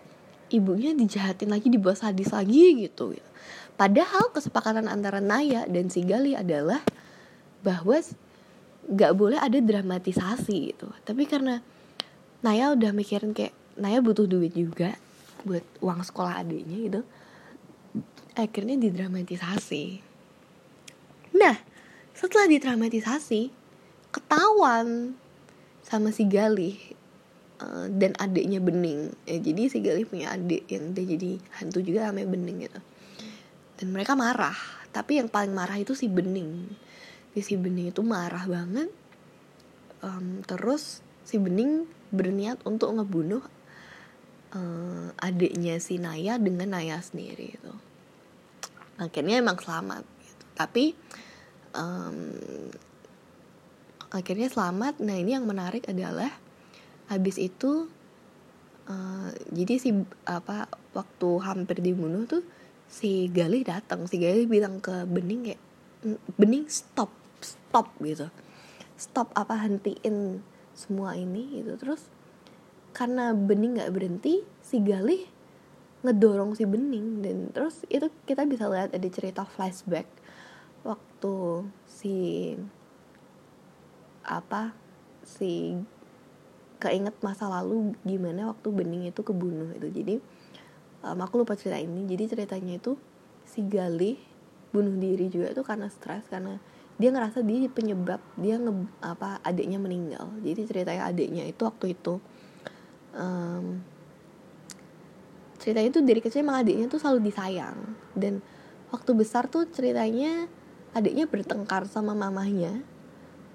ibunya 0.52 0.92
dijahatin 0.92 1.48
lagi 1.48 1.72
dibuat 1.72 1.96
sadis 1.96 2.28
lagi 2.28 2.84
gitu, 2.84 3.16
gitu. 3.16 3.30
padahal 3.80 4.28
kesepakatan 4.36 4.84
antara 4.84 5.24
Naya 5.24 5.64
dan 5.64 5.88
si 5.88 6.04
Gali 6.04 6.36
adalah 6.36 6.84
bahwa 7.64 7.96
nggak 8.88 9.12
boleh 9.14 9.38
ada 9.38 9.58
dramatisasi 9.58 10.74
gitu. 10.74 10.88
Tapi 11.06 11.26
karena 11.28 11.62
Naya 12.42 12.74
udah 12.74 12.90
mikirin 12.90 13.34
kayak 13.34 13.54
Naya 13.78 14.02
butuh 14.02 14.26
duit 14.26 14.52
juga 14.52 14.98
buat 15.42 15.62
uang 15.82 16.02
sekolah 16.06 16.38
adiknya 16.42 16.78
gitu 16.90 17.02
akhirnya 18.32 18.80
didramatisasi. 18.80 20.00
Nah 21.36 21.56
setelah 22.16 22.48
didramatisasi 22.48 23.52
ketahuan 24.12 25.16
sama 25.84 26.14
si 26.14 26.24
Galih 26.28 26.76
uh, 27.60 27.88
dan 27.92 28.16
adiknya 28.16 28.60
Bening. 28.62 29.12
Ya, 29.28 29.36
jadi 29.40 29.68
si 29.68 29.84
Galih 29.84 30.08
punya 30.08 30.32
adik 30.32 30.64
yang 30.68 30.96
dia 30.96 31.04
jadi 31.04 31.40
hantu 31.60 31.84
juga 31.84 32.08
namanya 32.08 32.28
Bening 32.32 32.58
gitu. 32.68 32.80
Dan 33.80 33.92
mereka 33.92 34.16
marah. 34.16 34.56
Tapi 34.92 35.20
yang 35.20 35.28
paling 35.28 35.52
marah 35.52 35.76
itu 35.80 35.96
si 35.96 36.08
Bening 36.08 36.68
si 37.40 37.56
Bening 37.56 37.88
itu 37.94 38.04
marah 38.04 38.44
banget. 38.44 38.92
Um, 40.04 40.44
terus 40.44 41.00
si 41.24 41.40
Bening 41.40 41.88
berniat 42.12 42.60
untuk 42.68 42.92
ngebunuh 42.92 43.40
uh, 44.52 45.08
adiknya 45.16 45.80
si 45.80 45.96
Naya 45.96 46.36
dengan 46.36 46.76
Naya 46.76 47.00
sendiri 47.00 47.56
itu. 47.56 47.72
Akhirnya 49.00 49.40
emang 49.40 49.56
selamat 49.56 50.04
gitu. 50.20 50.44
tapi 50.52 50.84
um, 51.72 52.36
akhirnya 54.12 54.52
selamat. 54.52 55.00
Nah 55.00 55.16
ini 55.16 55.32
yang 55.32 55.48
menarik 55.48 55.88
adalah 55.88 56.28
habis 57.08 57.40
itu 57.40 57.88
uh, 58.86 59.30
jadi 59.48 59.74
si 59.80 59.90
apa 60.28 60.68
waktu 60.92 61.28
hampir 61.40 61.80
dibunuh 61.80 62.28
tuh 62.28 62.44
si 62.92 63.32
Galih 63.32 63.64
datang. 63.64 64.04
Si 64.04 64.20
Galih 64.20 64.44
bilang 64.44 64.84
ke 64.84 65.08
Bening 65.08 65.48
kayak 65.48 65.62
Bening 66.36 66.68
stop 66.68 67.21
stop 67.42 67.92
gitu. 68.02 68.30
Stop 68.96 69.34
apa 69.34 69.58
hentiin 69.58 70.40
semua 70.72 71.18
ini 71.18 71.62
gitu. 71.62 71.76
Terus 71.76 72.08
karena 72.92 73.32
Bening 73.36 73.80
nggak 73.80 73.92
berhenti 73.92 74.44
si 74.64 74.80
Galih 74.80 75.26
ngedorong 76.02 76.56
si 76.56 76.64
Bening. 76.64 77.20
Dan 77.20 77.36
terus 77.54 77.84
itu 77.92 78.08
kita 78.24 78.46
bisa 78.46 78.66
lihat 78.70 78.94
ada 78.94 79.08
cerita 79.10 79.42
flashback 79.44 80.06
waktu 80.82 81.66
si 81.86 82.16
apa 84.22 84.74
si 85.22 85.78
keinget 86.82 87.14
masa 87.22 87.46
lalu 87.46 87.94
gimana 88.02 88.50
waktu 88.50 88.74
bening 88.74 89.06
itu 89.06 89.22
kebunuh 89.22 89.70
itu. 89.78 89.86
Jadi 89.86 90.14
um, 91.06 91.18
aku 91.22 91.42
lupa 91.42 91.54
cerita 91.54 91.78
ini. 91.78 92.06
Jadi 92.10 92.34
ceritanya 92.34 92.74
itu 92.78 92.98
si 93.46 93.62
Galih 93.62 94.18
bunuh 94.74 94.98
diri 94.98 95.30
juga 95.30 95.52
itu 95.52 95.62
karena 95.62 95.86
stres 95.92 96.26
karena 96.26 96.58
dia 97.00 97.10
ngerasa 97.10 97.40
dia 97.42 97.68
penyebab 97.72 98.20
dia 98.36 98.60
nge 98.60 98.72
apa 99.00 99.40
adiknya 99.42 99.78
meninggal. 99.80 100.28
Jadi 100.44 100.60
ceritanya 100.68 101.08
adiknya 101.08 101.44
itu 101.48 101.62
waktu 101.64 101.96
itu 101.96 102.20
um, 103.16 103.80
ceritanya 105.62 105.88
tuh 105.94 106.02
dari 106.04 106.20
kecil 106.20 106.42
emang 106.42 106.64
adiknya 106.66 106.86
tuh 106.90 107.00
selalu 107.00 107.32
disayang. 107.32 107.78
Dan 108.12 108.44
waktu 108.92 109.10
besar 109.16 109.48
tuh 109.48 109.68
ceritanya 109.70 110.46
adiknya 110.92 111.24
bertengkar 111.24 111.88
sama 111.88 112.12
mamahnya 112.12 112.84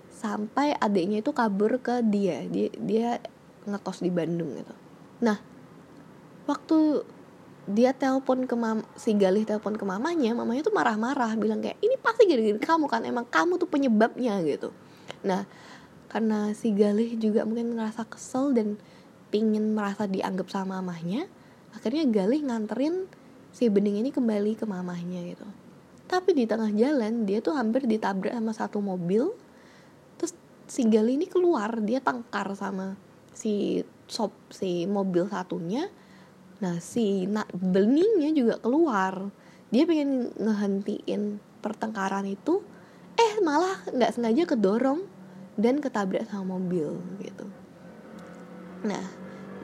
sampai 0.10 0.74
adiknya 0.74 1.22
itu 1.22 1.32
kabur 1.36 1.78
ke 1.78 2.02
dia. 2.02 2.42
Dia 2.50 2.74
dia 2.74 3.10
ngekos 3.68 4.02
di 4.02 4.10
Bandung 4.10 4.56
gitu. 4.58 4.76
Nah 5.22 5.38
waktu 6.48 7.04
dia 7.68 7.92
telepon 7.92 8.48
ke 8.48 8.56
mam 8.56 8.80
si 8.96 9.12
Galih 9.12 9.44
telepon 9.44 9.76
ke 9.76 9.84
mamanya 9.84 10.32
mamanya 10.32 10.64
tuh 10.64 10.72
marah-marah 10.72 11.36
bilang 11.36 11.60
kayak 11.60 11.76
ini 11.84 12.00
pasti 12.00 12.24
gara-gara 12.24 12.64
kamu 12.64 12.86
kan 12.88 13.04
emang 13.04 13.28
kamu 13.28 13.60
tuh 13.60 13.68
penyebabnya 13.68 14.40
gitu. 14.48 14.72
Nah 15.28 15.44
karena 16.08 16.56
si 16.56 16.72
Galih 16.72 17.20
juga 17.20 17.44
mungkin 17.44 17.76
ngerasa 17.76 18.08
kesel 18.08 18.56
dan 18.56 18.80
pingin 19.28 19.76
merasa 19.76 20.08
dianggap 20.08 20.48
sama 20.48 20.80
mamahnya 20.80 21.28
akhirnya 21.76 22.08
Galih 22.08 22.48
nganterin 22.48 23.04
si 23.52 23.68
Bening 23.68 24.00
ini 24.00 24.16
kembali 24.16 24.56
ke 24.56 24.64
mamahnya 24.64 25.28
gitu. 25.28 25.44
Tapi 26.08 26.32
di 26.32 26.48
tengah 26.48 26.72
jalan 26.72 27.28
dia 27.28 27.44
tuh 27.44 27.60
hampir 27.60 27.84
ditabrak 27.84 28.32
sama 28.32 28.56
satu 28.56 28.80
mobil 28.80 29.28
terus 30.16 30.32
si 30.72 30.88
Galih 30.88 31.20
ini 31.20 31.28
keluar 31.28 31.84
dia 31.84 32.00
tangkar 32.00 32.56
sama 32.56 32.96
si 33.36 33.84
sop 34.08 34.32
si 34.56 34.88
mobil 34.88 35.28
satunya 35.28 35.92
nah 36.58 36.82
si 36.82 37.30
nak 37.30 37.50
beningnya 37.54 38.34
juga 38.34 38.56
keluar. 38.58 39.30
Dia 39.70 39.84
pengen 39.84 40.32
ngehentiin 40.34 41.44
pertengkaran 41.60 42.26
itu 42.26 42.64
eh 43.18 43.34
malah 43.44 43.84
nggak 43.92 44.14
sengaja 44.16 44.44
kedorong 44.48 45.04
dan 45.58 45.82
ketabrak 45.82 46.26
sama 46.30 46.56
mobil 46.56 46.98
gitu. 47.22 47.46
Nah 48.86 49.06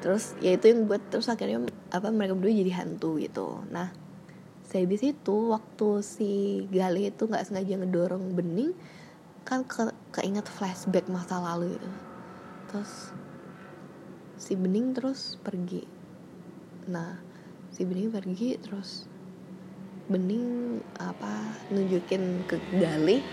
terus 0.04 0.36
ya 0.44 0.60
itu 0.60 0.70
yang 0.70 0.90
buat 0.90 1.00
terus 1.08 1.32
akhirnya 1.32 1.70
apa 1.94 2.12
mereka 2.12 2.36
berdua 2.36 2.52
jadi 2.52 2.74
hantu 2.84 3.22
gitu. 3.22 3.64
Nah 3.72 4.04
habis 4.74 5.06
itu 5.06 5.54
waktu 5.54 6.02
si 6.02 6.32
Gali 6.74 7.14
itu 7.14 7.30
nggak 7.30 7.46
sengaja 7.46 7.78
ngedorong 7.78 8.34
bening 8.34 8.74
kan 9.46 9.62
ke 9.62 9.94
keinget 10.16 10.50
flashback 10.50 11.06
masa 11.12 11.38
lalu 11.38 11.78
itu 11.78 11.92
terus 12.72 13.14
si 14.40 14.58
bening 14.58 14.98
terus 14.98 15.38
pergi 15.46 15.86
nah 16.88 17.20
si 17.74 17.88
bening 17.88 18.14
pergi 18.14 18.60
terus 18.62 19.10
bening 20.12 20.78
apa 21.00 21.58
nunjukin 21.72 22.44
ke 22.46 22.60
Gali 22.76 23.24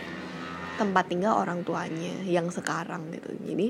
tempat 0.80 1.12
tinggal 1.12 1.36
orang 1.36 1.60
tuanya 1.60 2.24
yang 2.24 2.48
sekarang 2.48 3.12
gitu. 3.12 3.30
Jadi 3.44 3.68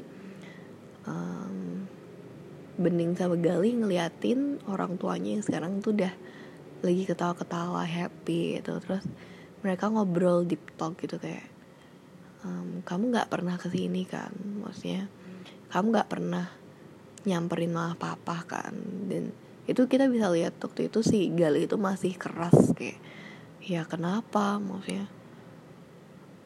um, 1.10 1.88
bening 2.78 3.18
sama 3.18 3.34
Gali 3.34 3.74
ngeliatin 3.74 4.62
orang 4.70 4.94
tuanya 4.94 5.34
yang 5.34 5.44
sekarang 5.44 5.82
tuh 5.82 5.96
udah 5.96 6.14
lagi 6.86 7.02
ketawa-ketawa 7.08 7.82
happy 7.82 8.62
gitu. 8.62 8.78
Terus 8.78 9.04
mereka 9.66 9.90
ngobrol 9.90 10.46
deep 10.46 10.62
talk 10.78 10.94
gitu 11.02 11.18
kayak 11.18 11.50
um, 12.46 12.84
kamu 12.86 13.10
nggak 13.10 13.30
pernah 13.32 13.58
ke 13.58 13.66
sini 13.72 14.06
kan? 14.06 14.30
Maksudnya 14.62 15.10
kamu 15.72 15.86
nggak 15.90 16.10
pernah 16.14 16.46
nyamperin 17.26 17.74
malah 17.74 17.98
papa 17.98 18.46
kan? 18.46 18.76
Dan 19.10 19.34
itu 19.70 19.86
kita 19.86 20.10
bisa 20.10 20.26
lihat 20.34 20.58
waktu 20.58 20.90
itu 20.90 20.98
si 21.06 21.30
Gali 21.30 21.70
itu 21.70 21.78
masih 21.78 22.18
keras 22.18 22.74
kayak 22.74 22.98
ya 23.62 23.86
kenapa? 23.86 24.58
Maksudnya. 24.58 25.06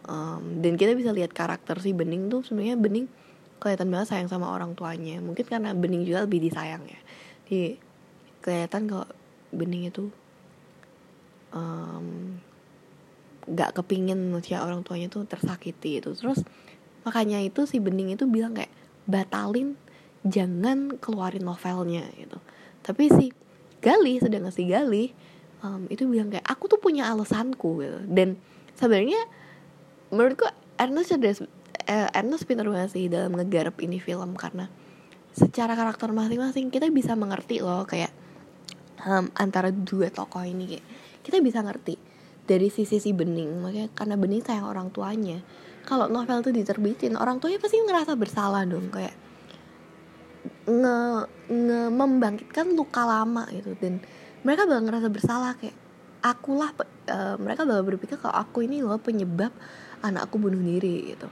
Um, 0.04 0.60
dan 0.60 0.76
kita 0.76 0.92
bisa 0.92 1.16
lihat 1.16 1.32
karakter 1.32 1.80
si 1.80 1.96
Bening 1.96 2.28
tuh 2.28 2.44
sebenarnya 2.44 2.76
Bening 2.76 3.08
kelihatan 3.56 3.88
banget 3.88 4.12
sayang 4.12 4.28
sama 4.28 4.52
orang 4.52 4.76
tuanya. 4.76 5.24
Mungkin 5.24 5.48
karena 5.48 5.72
Bening 5.72 6.04
juga 6.04 6.28
lebih 6.28 6.44
disayang 6.44 6.84
ya. 6.84 7.00
Di 7.48 7.80
kelihatan 8.44 8.84
kalau 8.84 9.08
Bening 9.48 9.88
itu 9.88 10.12
um, 11.56 12.37
gak 13.48 13.80
kepingin 13.80 14.28
maksudnya 14.28 14.60
orang 14.60 14.84
tuanya 14.84 15.08
tuh 15.08 15.24
tersakiti 15.24 16.04
itu. 16.04 16.12
Terus 16.12 16.44
makanya 17.08 17.40
itu 17.40 17.64
si 17.64 17.80
Bening 17.80 18.12
itu 18.12 18.28
bilang 18.28 18.52
kayak 18.52 18.72
batalin 19.08 19.80
jangan 20.24 20.96
keluarin 21.00 21.44
novelnya 21.44 22.04
gitu 22.16 22.40
tapi 22.85 23.09
si 23.09 23.33
Gali 23.81 24.20
sedang 24.20 24.49
si 24.53 24.68
Gali 24.68 25.12
um, 25.64 25.88
itu 25.88 26.05
bilang 26.05 26.29
kayak 26.29 26.44
aku 26.44 26.68
tuh 26.68 26.77
punya 26.79 27.09
alasanku 27.09 27.81
gitu. 27.81 28.01
Dan 28.05 28.37
sebenarnya 28.77 29.25
menurutku 30.12 30.44
Ernest 30.77 31.16
cerdas 31.16 31.40
eh, 31.88 32.09
Ernest 32.12 32.44
pintar 32.44 32.68
banget 32.68 32.92
sih 32.92 33.09
dalam 33.09 33.33
ngegarap 33.33 33.81
ini 33.81 33.97
film. 33.97 34.37
Karena 34.37 34.68
secara 35.33 35.73
karakter 35.73 36.12
masing-masing 36.12 36.68
kita 36.68 36.92
bisa 36.92 37.16
mengerti 37.16 37.64
loh 37.64 37.88
kayak 37.88 38.12
um, 39.09 39.33
antara 39.35 39.73
dua 39.73 40.12
tokoh 40.12 40.44
ini 40.44 40.77
kayak 40.77 40.87
kita 41.25 41.40
bisa 41.40 41.64
ngerti 41.64 41.97
dari 42.44 42.68
sisi 42.68 43.01
si 43.01 43.16
Bening. 43.16 43.64
Makanya 43.64 43.88
karena 43.97 44.14
Bening 44.20 44.44
sayang 44.44 44.68
orang 44.68 44.92
tuanya. 44.92 45.40
Kalau 45.85 46.09
novel 46.09 46.40
tuh 46.40 46.53
diterbitin 46.53 47.16
orang 47.16 47.40
tuanya 47.40 47.61
pasti 47.61 47.77
ngerasa 47.77 48.16
bersalah 48.16 48.64
dong 48.64 48.88
kayak 48.88 49.23
nge, 50.64 50.98
nge 51.48 51.81
membangkitkan 51.92 52.72
luka 52.72 53.05
lama 53.05 53.44
gitu. 53.53 53.77
Dan 53.79 54.00
mereka 54.44 54.68
bakal 54.68 54.83
ngerasa 54.85 55.09
bersalah 55.09 55.53
kayak 55.57 55.77
akulah 56.24 56.72
uh, 57.09 57.37
mereka 57.37 57.68
bakal 57.68 57.85
berpikir 57.85 58.16
kalau 58.16 58.37
aku 58.37 58.64
ini 58.64 58.81
loh 58.81 58.96
penyebab 58.96 59.53
anakku 60.00 60.40
bunuh 60.40 60.61
diri 60.61 61.12
gitu. 61.12 61.29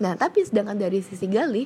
Nah 0.00 0.16
tapi 0.16 0.44
sedangkan 0.44 0.80
dari 0.80 1.04
sisi 1.04 1.28
Gali 1.28 1.64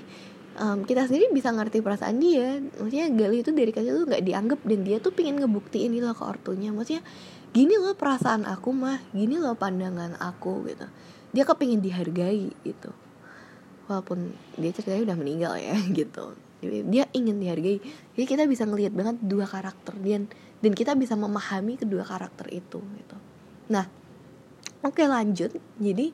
um, 0.59 0.83
kita 0.83 1.07
sendiri 1.07 1.31
bisa 1.31 1.55
ngerti 1.55 1.79
perasaan 1.83 2.19
dia. 2.19 2.59
Maksudnya 2.59 3.11
Gali 3.15 3.47
itu 3.47 3.51
dari 3.55 3.71
kecil 3.71 4.03
tuh 4.03 4.07
nggak 4.11 4.25
dianggap 4.27 4.61
dan 4.67 4.81
dia 4.83 4.99
tuh 4.99 5.15
pingin 5.15 5.39
ngebuktiin 5.39 5.95
ini 5.95 6.03
loh 6.03 6.19
ke 6.19 6.25
ortunya. 6.27 6.75
Maksudnya 6.75 7.07
gini 7.55 7.79
loh 7.79 7.95
perasaan 7.95 8.43
aku 8.47 8.75
mah. 8.75 8.99
Gini 9.15 9.39
loh 9.39 9.55
pandangan 9.55 10.19
aku 10.19 10.67
gitu. 10.67 10.87
Dia 11.31 11.47
kepingin 11.47 11.79
dihargai 11.79 12.51
gitu 12.67 13.04
walaupun 13.87 14.33
dia 14.57 14.71
ceritanya 14.73 15.13
udah 15.13 15.19
meninggal 15.19 15.53
ya 15.61 15.77
gitu. 15.99 16.35
Dia 16.65 17.05
ingin 17.13 17.39
dihargai. 17.41 17.79
Jadi 18.17 18.25
kita 18.25 18.49
bisa 18.49 18.65
ngelihat 18.65 18.97
banget 18.97 19.21
dua 19.21 19.45
karakter 19.45 19.93
dan 20.01 20.29
dan 20.65 20.73
kita 20.73 20.97
bisa 20.97 21.13
memahami 21.13 21.77
kedua 21.77 22.09
karakter 22.09 22.49
itu 22.49 22.81
gitu. 22.81 23.17
Nah 23.69 23.85
oke 24.81 25.05
lanjut. 25.05 25.53
Jadi 25.77 26.07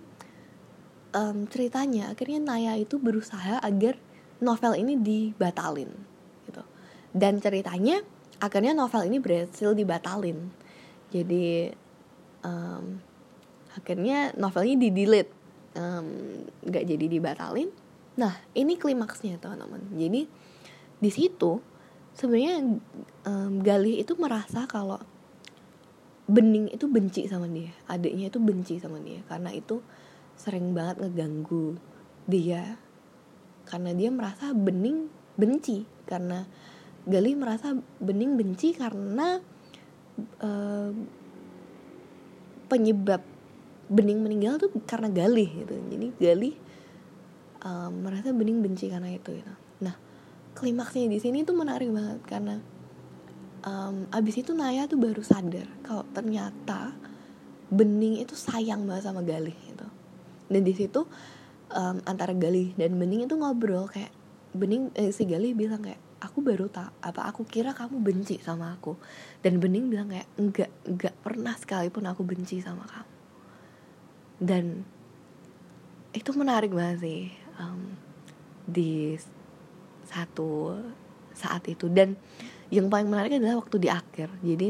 um, 1.14 1.46
ceritanya 1.46 2.10
akhirnya 2.10 2.42
Naya 2.42 2.74
itu 2.74 2.98
berusaha 2.98 3.62
agar 3.62 3.94
novel 4.42 4.74
ini 4.74 4.98
dibatalin 4.98 5.90
gitu. 6.50 6.62
Dan 7.14 7.38
ceritanya 7.38 8.02
akhirnya 8.42 8.74
novel 8.74 9.06
ini 9.06 9.22
berhasil 9.22 9.70
dibatalin. 9.70 10.50
Jadi 11.14 11.70
um, 12.42 12.98
akhirnya 13.76 14.34
novelnya 14.34 14.76
di 14.78 14.88
delete 14.90 15.39
nggak 15.74 16.84
um, 16.84 16.90
jadi 16.90 17.06
dibatalin. 17.06 17.70
Nah 18.18 18.34
ini 18.54 18.74
klimaksnya 18.74 19.38
teman-teman. 19.38 19.86
Jadi 19.94 20.26
di 21.00 21.10
situ 21.10 21.62
sebenarnya 22.14 22.76
um, 23.24 23.52
Galih 23.64 24.02
itu 24.02 24.12
merasa 24.18 24.68
kalau 24.68 25.00
Bening 26.30 26.70
itu 26.70 26.86
benci 26.86 27.26
sama 27.26 27.50
dia 27.50 27.74
adiknya 27.90 28.30
itu 28.30 28.38
benci 28.38 28.78
sama 28.78 29.02
dia 29.02 29.18
karena 29.26 29.50
itu 29.50 29.82
sering 30.38 30.70
banget 30.70 31.02
ngeganggu 31.02 31.74
dia 32.30 32.78
karena 33.66 33.90
dia 33.96 34.14
merasa 34.14 34.54
Bening 34.54 35.10
benci 35.34 35.82
karena 36.06 36.46
Galih 37.08 37.34
merasa 37.34 37.74
Bening 37.98 38.38
benci 38.38 38.78
karena 38.78 39.42
uh, 40.38 40.92
penyebab 42.70 43.26
Bening 43.90 44.22
meninggal 44.22 44.62
tuh 44.62 44.70
karena 44.86 45.10
Galih 45.10 45.50
gitu. 45.50 45.74
Jadi 45.74 46.08
Galih 46.14 46.54
um, 47.66 47.90
merasa 48.06 48.30
Bening 48.30 48.62
benci 48.62 48.86
karena 48.86 49.10
itu 49.10 49.34
gitu. 49.34 49.54
Nah 49.82 49.98
klimaksnya 50.54 51.10
di 51.10 51.18
sini 51.18 51.42
tuh 51.42 51.58
menarik 51.58 51.90
banget 51.90 52.22
karena 52.22 52.62
um, 53.66 54.06
abis 54.14 54.46
itu 54.46 54.54
Naya 54.54 54.86
tuh 54.86 54.94
baru 54.94 55.26
sadar 55.26 55.66
kalau 55.82 56.06
ternyata 56.14 56.94
Bening 57.70 58.22
itu 58.22 58.34
sayang 58.38 58.86
banget 58.86 59.10
sama 59.10 59.26
Galih 59.26 59.54
gitu. 59.54 59.86
Dan 60.50 60.62
di 60.62 60.74
situ 60.74 61.06
um, 61.74 61.96
antara 62.06 62.30
Galih 62.30 62.74
dan 62.78 62.94
Bening 62.94 63.26
itu 63.26 63.34
ngobrol 63.34 63.90
kayak 63.90 64.14
Bening 64.54 64.94
eh, 64.94 65.10
si 65.10 65.26
Galih 65.26 65.54
bilang 65.54 65.82
kayak 65.82 65.98
aku 66.22 66.42
baru 66.42 66.66
tak 66.70 66.94
apa 67.00 67.26
aku 67.30 67.46
kira 67.46 67.74
kamu 67.74 68.02
benci 68.02 68.38
sama 68.38 68.74
aku? 68.74 68.94
Dan 69.42 69.58
Bening 69.58 69.90
bilang 69.90 70.10
kayak 70.10 70.30
enggak 70.38 70.70
enggak 70.86 71.14
pernah 71.22 71.54
sekalipun 71.58 72.06
aku 72.06 72.22
benci 72.26 72.62
sama 72.62 72.86
kamu 72.86 73.19
dan 74.40 74.82
itu 76.10 76.32
menarik 76.34 76.72
banget 76.74 76.98
sih 77.04 77.22
um, 77.60 77.94
di 78.66 79.14
satu 80.08 80.74
saat 81.36 81.62
itu. 81.70 81.86
Dan 81.86 82.18
yang 82.72 82.90
paling 82.90 83.06
menarik 83.06 83.38
adalah 83.38 83.62
waktu 83.62 83.76
di 83.78 83.88
akhir. 83.92 84.28
Jadi 84.42 84.68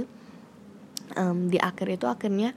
um, 1.16 1.48
di 1.48 1.56
akhir 1.56 1.86
itu 1.88 2.06
akhirnya 2.10 2.52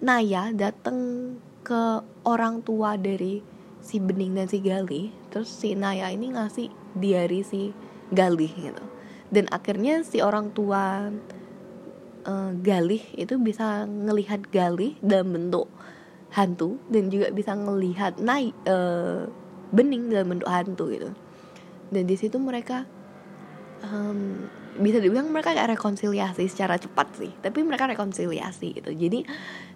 Naya 0.00 0.52
datang 0.52 1.32
ke 1.66 2.04
orang 2.22 2.62
tua 2.62 2.94
dari 2.94 3.42
si 3.82 3.98
Bening 3.98 4.38
dan 4.38 4.46
si 4.46 4.62
Galih 4.62 5.10
terus 5.32 5.50
si 5.50 5.74
Naya 5.74 6.12
ini 6.12 6.32
ngasih 6.36 6.68
diari 6.94 7.42
si 7.42 7.74
Galih 8.14 8.52
gitu. 8.54 8.84
Dan 9.32 9.50
akhirnya 9.50 10.06
si 10.06 10.22
orang 10.22 10.54
tua 10.54 11.10
uh, 12.28 12.50
Galih 12.62 13.02
itu 13.18 13.34
bisa 13.40 13.88
ngelihat 13.88 14.46
Galih 14.52 14.94
dalam 15.02 15.34
bentuk 15.34 15.66
hantu 16.34 16.80
dan 16.90 17.08
juga 17.08 17.30
bisa 17.30 17.54
ngelihat 17.54 18.18
naik 18.18 18.52
uh, 18.66 19.26
bening 19.70 20.10
dalam 20.10 20.36
bentuk 20.36 20.50
hantu 20.50 20.84
gitu. 20.90 21.10
Dan 21.90 22.02
di 22.10 22.16
situ 22.18 22.36
mereka 22.42 22.82
um, 23.86 24.50
bisa 24.76 25.00
dibilang 25.00 25.32
mereka 25.32 25.56
kayak 25.56 25.78
rekonsiliasi 25.78 26.44
secara 26.52 26.76
cepat 26.76 27.08
sih 27.16 27.32
tapi 27.40 27.64
mereka 27.64 27.88
rekonsiliasi 27.88 28.82
gitu. 28.82 28.90
Jadi 28.92 29.24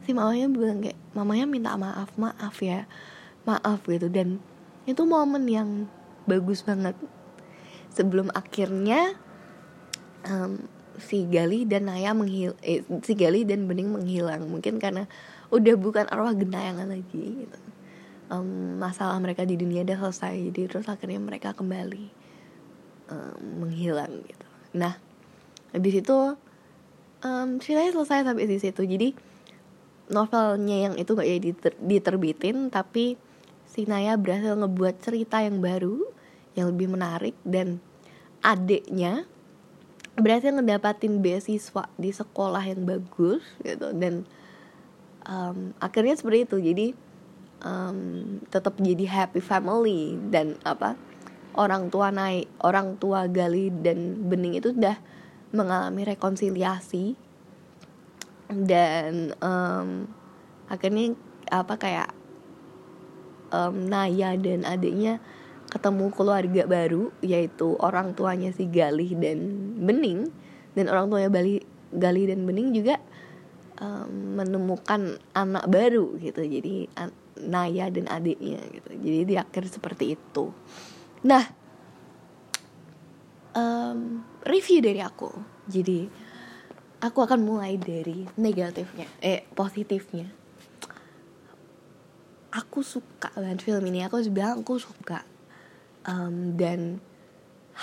si 0.05 0.11
mamanya 0.13 0.47
bilang 0.51 0.79
kayak 0.85 0.99
mamanya 1.17 1.47
minta 1.49 1.73
maaf 1.79 2.13
maaf 2.21 2.57
ya 2.61 2.85
maaf 3.49 3.81
gitu. 3.89 4.13
Dan 4.13 4.43
itu 4.85 5.03
momen 5.07 5.49
yang 5.49 5.89
bagus 6.29 6.67
banget. 6.67 6.97
Sebelum 7.91 8.31
akhirnya 8.37 9.19
um, 10.27 10.63
si 11.01 11.25
Gali 11.27 11.65
dan 11.65 11.89
Naya 11.89 12.13
menghil 12.13 12.55
eh, 12.61 12.85
si 13.03 13.17
Gali 13.17 13.49
dan 13.49 13.65
Bening 13.67 13.91
menghilang. 13.97 14.47
Mungkin 14.47 14.79
karena 14.79 15.09
udah 15.51 15.75
bukan 15.79 16.07
arwah 16.11 16.35
genayangan 16.35 16.89
lagi 16.91 17.47
gitu. 17.47 17.61
Um, 18.31 18.79
masalah 18.79 19.19
mereka 19.19 19.43
di 19.43 19.59
dunia 19.59 19.83
udah 19.83 20.07
selesai 20.07 20.55
jadi 20.55 20.71
terus 20.71 20.87
akhirnya 20.87 21.19
mereka 21.19 21.51
kembali 21.51 22.07
um, 23.11 23.67
menghilang 23.67 24.23
gitu. 24.23 24.47
Nah 24.79 24.95
habis 25.75 25.95
itu 25.99 26.19
um, 27.27 27.49
ceritanya 27.59 27.91
selesai 27.91 28.27
sampai 28.27 28.47
di 28.47 28.59
situ. 28.63 28.83
Jadi 28.87 29.09
novelnya 30.11 30.91
yang 30.91 30.95
itu 30.99 31.11
gak 31.15 31.27
jadi 31.27 31.39
diter 31.43 31.73
diterbitin 31.79 32.71
tapi 32.71 33.15
si 33.67 33.87
Naya 33.87 34.19
berhasil 34.19 34.59
ngebuat 34.59 34.99
cerita 35.03 35.43
yang 35.43 35.63
baru 35.63 36.03
yang 36.59 36.75
lebih 36.75 36.91
menarik 36.91 37.39
dan 37.47 37.79
adiknya 38.43 39.27
berhasil 40.19 40.51
ngedapatin 40.51 41.23
beasiswa 41.23 41.87
di 41.95 42.11
sekolah 42.11 42.63
yang 42.67 42.83
bagus 42.83 43.43
gitu. 43.63 43.91
Dan 43.95 44.27
um, 45.26 45.76
akhirnya 45.83 46.16
seperti 46.16 46.48
itu. 46.48 46.56
Jadi 46.61 46.87
um, 47.64 47.98
tetap 48.48 48.76
jadi 48.80 49.04
happy 49.04 49.40
family 49.40 50.16
dan 50.33 50.56
apa 50.64 50.96
orang 51.59 51.90
tua 51.90 52.14
naik 52.14 52.46
orang 52.62 52.96
tua 52.96 53.26
Gali 53.26 53.68
dan 53.70 54.28
Bening 54.30 54.56
itu 54.56 54.72
udah 54.72 54.96
mengalami 55.50 56.06
rekonsiliasi. 56.06 57.18
Dan 58.50 59.35
um, 59.38 60.11
akhirnya 60.66 61.14
apa 61.50 61.74
kayak 61.78 62.11
um, 63.54 63.87
Naya 63.87 64.35
dan 64.35 64.66
adiknya 64.66 65.22
ketemu 65.70 66.11
keluarga 66.11 66.66
baru 66.66 67.14
yaitu 67.22 67.78
orang 67.78 68.18
tuanya 68.18 68.50
si 68.50 68.66
Galih 68.66 69.14
dan 69.14 69.38
Bening. 69.78 70.35
Dan 70.74 70.90
orang 70.90 71.11
tuanya 71.11 71.30
Bali 71.30 71.62
Galih 71.94 72.30
dan 72.30 72.46
Bening 72.46 72.74
juga 72.74 72.98
menemukan 74.37 75.16
anak 75.33 75.64
baru 75.73 76.21
gitu 76.21 76.45
jadi 76.45 76.85
Naya 77.40 77.88
dan 77.88 78.05
adiknya 78.12 78.61
gitu. 78.69 78.90
Jadi 79.01 79.21
di 79.25 79.35
akhir 79.40 79.64
seperti 79.73 80.21
itu. 80.21 80.53
Nah 81.25 81.45
um, 83.57 84.21
review 84.45 84.85
dari 84.85 85.01
aku. 85.01 85.33
Jadi 85.64 86.05
aku 87.01 87.19
akan 87.25 87.40
mulai 87.40 87.81
dari 87.81 88.29
negatifnya 88.37 89.09
eh 89.25 89.49
positifnya. 89.57 90.29
Aku 92.51 92.83
suka 92.83 93.31
banget 93.38 93.62
film 93.62 93.88
ini. 93.88 94.05
Aku 94.05 94.21
bilang 94.29 94.61
aku 94.61 94.77
suka. 94.77 95.25
Um, 96.05 96.57
dan 96.57 96.99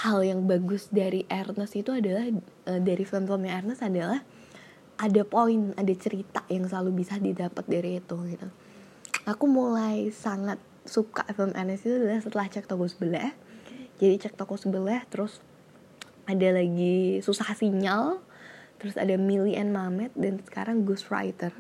hal 0.04 0.22
yang 0.26 0.46
bagus 0.46 0.90
dari 0.94 1.24
Ernest 1.30 1.78
itu 1.78 1.94
adalah 1.94 2.28
uh, 2.70 2.82
dari 2.82 3.06
film-filmnya 3.06 3.62
Ernest 3.62 3.82
adalah 3.82 4.22
ada 4.98 5.22
poin, 5.24 5.78
ada 5.78 5.94
cerita 5.94 6.42
yang 6.50 6.66
selalu 6.66 7.06
bisa 7.06 7.22
didapat 7.22 7.64
dari 7.70 8.02
itu 8.02 8.18
gitu. 8.28 8.48
Aku 9.30 9.46
mulai 9.46 10.10
sangat 10.10 10.58
suka 10.88 11.28
film 11.36 11.54
Ernest 11.54 11.86
itu 11.86 11.96
adalah 12.00 12.22
setelah 12.24 12.48
cek 12.50 12.66
toko 12.66 12.90
sebelah. 12.90 13.32
Jadi 14.02 14.16
cek 14.26 14.34
toko 14.34 14.58
sebelah 14.58 15.06
terus 15.10 15.40
ada 16.26 16.50
lagi 16.52 17.22
susah 17.22 17.54
sinyal, 17.54 18.20
terus 18.82 18.98
ada 18.98 19.16
Millie 19.16 19.56
and 19.56 19.72
Mamet 19.72 20.12
dan 20.18 20.42
sekarang 20.44 20.84
Ghost 20.84 21.14
Writer. 21.14 21.54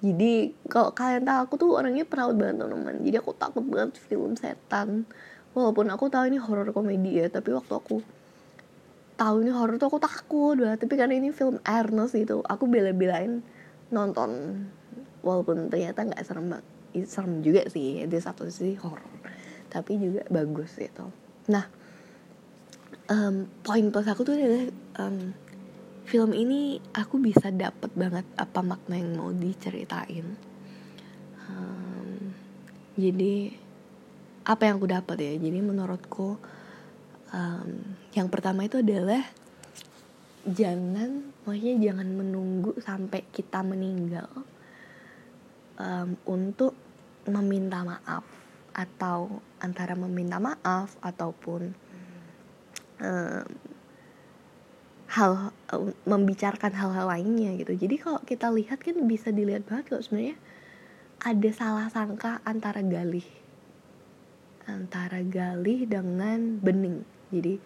Jadi 0.00 0.56
kalau 0.72 0.96
kalian 0.96 1.28
tahu 1.28 1.38
aku 1.44 1.54
tuh 1.60 1.70
orangnya 1.76 2.08
peraut 2.08 2.32
banget 2.32 2.64
teman-teman. 2.64 3.04
Jadi 3.04 3.16
aku 3.20 3.36
takut 3.36 3.64
banget 3.68 4.00
film 4.00 4.32
setan 4.32 5.04
walaupun 5.52 5.90
aku 5.90 6.08
tahu 6.08 6.30
ini 6.30 6.38
horror 6.38 6.70
komedi 6.70 7.18
ya 7.18 7.26
tapi 7.26 7.50
waktu 7.50 7.74
aku 7.74 8.00
tahu 9.20 9.44
ini 9.44 9.52
horror 9.52 9.76
tuh 9.76 9.92
aku 9.92 10.00
takut 10.00 10.56
banget. 10.56 10.80
Tapi 10.80 10.94
karena 10.96 11.14
ini 11.20 11.28
film 11.28 11.60
Ernest 11.60 12.16
gitu 12.16 12.40
aku 12.48 12.64
bela-belain 12.64 13.44
nonton. 13.92 14.64
Walaupun 15.20 15.68
ternyata 15.68 16.08
nggak 16.08 16.24
serem 16.24 16.48
banget 16.48 16.66
serem 17.06 17.44
juga 17.44 17.68
sih 17.68 18.08
di 18.08 18.18
satu 18.18 18.48
sisi 18.48 18.80
horror. 18.80 19.20
Tapi 19.68 20.00
juga 20.00 20.24
bagus 20.32 20.72
gitu. 20.80 21.12
Nah 21.52 21.68
um, 23.12 23.44
poin 23.60 23.84
plus 23.92 24.08
aku 24.08 24.24
tuh 24.24 24.34
adalah 24.40 24.64
um, 25.04 25.36
film 26.08 26.32
ini 26.32 26.80
aku 26.96 27.20
bisa 27.20 27.52
dapet 27.52 27.92
banget 27.92 28.24
apa 28.40 28.64
makna 28.64 28.96
yang 28.96 29.20
mau 29.20 29.30
diceritain. 29.30 30.26
Um, 31.46 32.32
jadi 32.96 33.54
apa 34.46 34.66
yang 34.66 34.80
aku 34.80 34.88
dapat 34.88 35.16
ya? 35.20 35.32
Jadi 35.36 35.58
menurutku 35.60 36.40
um, 37.34 37.96
yang 38.14 38.28
pertama 38.30 38.66
itu 38.66 38.82
adalah 38.82 39.22
jangan 40.46 41.30
maksudnya 41.44 41.92
jangan 41.92 42.08
menunggu 42.16 42.72
sampai 42.80 43.26
kita 43.30 43.60
meninggal 43.60 44.28
um, 45.76 46.16
untuk 46.24 46.72
meminta 47.28 47.84
maaf 47.84 48.24
atau 48.72 49.42
antara 49.60 49.92
meminta 49.98 50.40
maaf 50.40 50.96
ataupun 51.04 51.74
um, 53.02 53.48
hal 55.10 55.50
um, 55.74 55.90
membicarakan 56.06 56.70
hal-hal 56.70 57.06
lainnya 57.10 57.58
gitu. 57.58 57.74
Jadi 57.74 57.96
kalau 57.98 58.22
kita 58.22 58.48
lihat 58.54 58.78
kan 58.80 58.96
bisa 59.10 59.34
dilihat 59.34 59.66
banget 59.66 59.90
loh 59.90 60.00
sebenarnya 60.00 60.38
ada 61.20 61.50
salah 61.52 61.86
sangka 61.92 62.40
antara 62.48 62.80
Galih 62.80 63.26
antara 64.64 65.20
Galih 65.26 65.84
dengan 65.84 66.62
Bening 66.62 67.02
jadi 67.34 67.58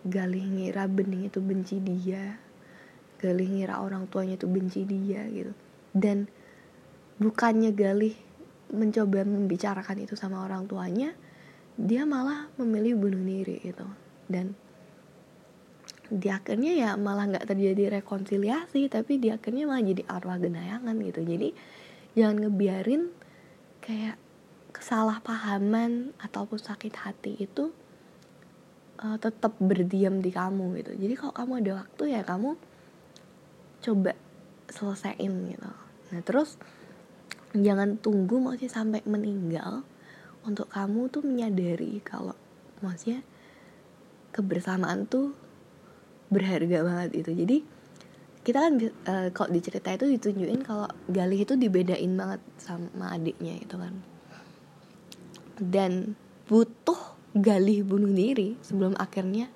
Galih 0.00 0.44
ngira 0.48 0.88
Bening 0.88 1.28
itu 1.28 1.44
benci 1.44 1.76
dia 1.76 2.40
Galih 3.20 3.52
ngira 3.52 3.84
orang 3.84 4.08
tuanya 4.08 4.40
itu 4.40 4.48
benci 4.48 4.88
dia 4.88 5.28
gitu. 5.28 5.52
Dan 5.92 6.24
bukannya 7.20 7.68
Galih 7.76 8.16
mencoba 8.72 9.28
membicarakan 9.28 10.00
itu 10.00 10.16
sama 10.16 10.40
orang 10.40 10.64
tuanya 10.64 11.12
dia 11.76 12.08
malah 12.08 12.48
memilih 12.56 12.96
bunuh 12.96 13.20
diri 13.20 13.60
gitu. 13.60 13.84
Dan 14.24 14.56
di 16.10 16.32
akhirnya 16.32 16.72
ya 16.72 16.90
malah 16.96 17.28
nggak 17.28 17.46
terjadi 17.46 18.00
rekonsiliasi 18.00 18.88
tapi 18.88 19.20
di 19.20 19.28
akhirnya 19.28 19.68
malah 19.68 19.84
jadi 19.84 20.02
arwah 20.08 20.40
genayangan 20.40 20.96
gitu. 21.04 21.20
Jadi 21.20 21.48
jangan 22.16 22.48
ngebiarin 22.48 23.12
kayak 23.84 24.16
kesalahpahaman 24.72 26.16
ataupun 26.24 26.56
sakit 26.56 26.94
hati 27.04 27.36
itu 27.36 27.68
uh, 29.00 29.16
tetap 29.16 29.56
berdiam 29.58 30.20
di 30.20 30.30
kamu 30.30 30.76
gitu. 30.80 30.92
Jadi 30.96 31.14
kalau 31.16 31.32
kamu 31.34 31.52
ada 31.64 31.72
waktu 31.84 32.02
ya 32.12 32.20
kamu 32.22 32.56
coba 33.80 34.12
selesaiin 34.70 35.32
gitu. 35.56 35.70
Nah 36.12 36.20
terus 36.22 36.60
jangan 37.56 37.98
tunggu 37.98 38.38
maksudnya 38.38 38.70
sampai 38.70 39.00
meninggal 39.08 39.82
untuk 40.46 40.70
kamu 40.70 41.10
tuh 41.10 41.24
menyadari 41.26 41.98
kalau 42.00 42.36
maksudnya 42.80 43.26
kebersamaan 44.30 45.10
tuh 45.10 45.34
berharga 46.30 46.86
banget 46.86 47.10
itu 47.18 47.30
jadi 47.34 47.56
kita 48.40 48.56
kan 48.56 48.72
uh, 49.04 49.28
kalau 49.36 49.52
di 49.52 49.60
cerita 49.60 49.92
itu 49.92 50.08
ditunjukin 50.16 50.64
kalau 50.64 50.88
Galih 51.12 51.44
itu 51.44 51.60
dibedain 51.60 52.08
banget 52.16 52.40
sama 52.56 53.12
adiknya 53.12 53.60
itu 53.60 53.76
kan. 53.76 53.94
Dan 55.60 56.16
butuh 56.48 57.19
Galih 57.30 57.86
bunuh 57.86 58.10
diri 58.10 58.58
sebelum 58.58 58.98
akhirnya 58.98 59.46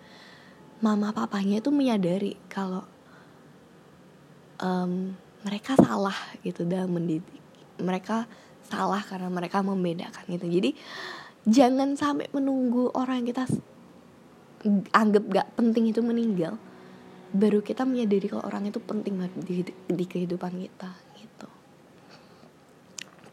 mama 0.79 1.11
papanya 1.11 1.59
itu 1.59 1.75
menyadari 1.75 2.39
kalau 2.47 2.87
um, 4.63 5.15
mereka 5.43 5.75
salah 5.75 6.17
gitu 6.47 6.63
dalam 6.65 6.95
mendidik. 6.95 7.43
Mereka 7.83 8.31
salah 8.71 9.03
karena 9.03 9.29
mereka 9.29 9.61
membedakan 9.61 10.25
gitu. 10.31 10.47
Jadi 10.47 10.71
jangan 11.45 11.99
sampai 11.99 12.31
menunggu 12.31 12.95
orang 12.95 13.23
yang 13.25 13.29
kita 13.35 13.45
anggap 14.97 15.25
gak 15.29 15.49
penting 15.61 15.93
itu 15.93 16.01
meninggal 16.01 16.57
baru 17.35 17.61
kita 17.61 17.83
menyadari 17.83 18.31
kalau 18.31 18.47
orang 18.47 18.71
itu 18.71 18.79
penting 18.79 19.19
di, 19.43 19.67
di 19.91 20.05
kehidupan 20.07 20.55
kita 20.55 20.91
gitu. 21.19 21.49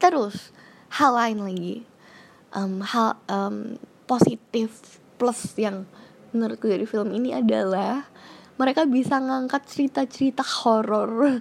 Terus 0.02 0.50
hal 0.90 1.14
lain 1.14 1.38
lagi 1.38 1.74
um, 2.50 2.82
hal 2.82 3.14
um, 3.30 3.78
positif 4.12 5.00
plus 5.16 5.56
yang 5.56 5.88
menurutku 6.36 6.68
dari 6.68 6.84
film 6.84 7.16
ini 7.16 7.32
adalah 7.32 8.04
mereka 8.60 8.84
bisa 8.84 9.16
ngangkat 9.16 9.64
cerita-cerita 9.64 10.44
horor. 10.44 11.40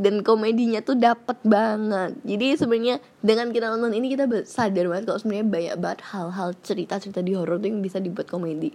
Dan 0.00 0.24
komedinya 0.24 0.80
tuh 0.80 0.96
dapet 0.96 1.36
banget. 1.44 2.16
Jadi 2.24 2.56
sebenarnya 2.56 3.04
dengan 3.20 3.52
kita 3.52 3.68
nonton 3.68 3.92
ini 3.92 4.08
kita 4.08 4.24
sadar 4.48 4.88
banget 4.88 5.04
kalau 5.04 5.20
sebenarnya 5.20 5.48
banyak 5.48 5.76
banget 5.76 6.00
hal-hal 6.08 6.48
cerita-cerita 6.64 7.20
di 7.20 7.36
horor 7.36 7.60
tuh 7.60 7.68
yang 7.68 7.84
bisa 7.84 8.00
dibuat 8.00 8.24
komedi. 8.24 8.72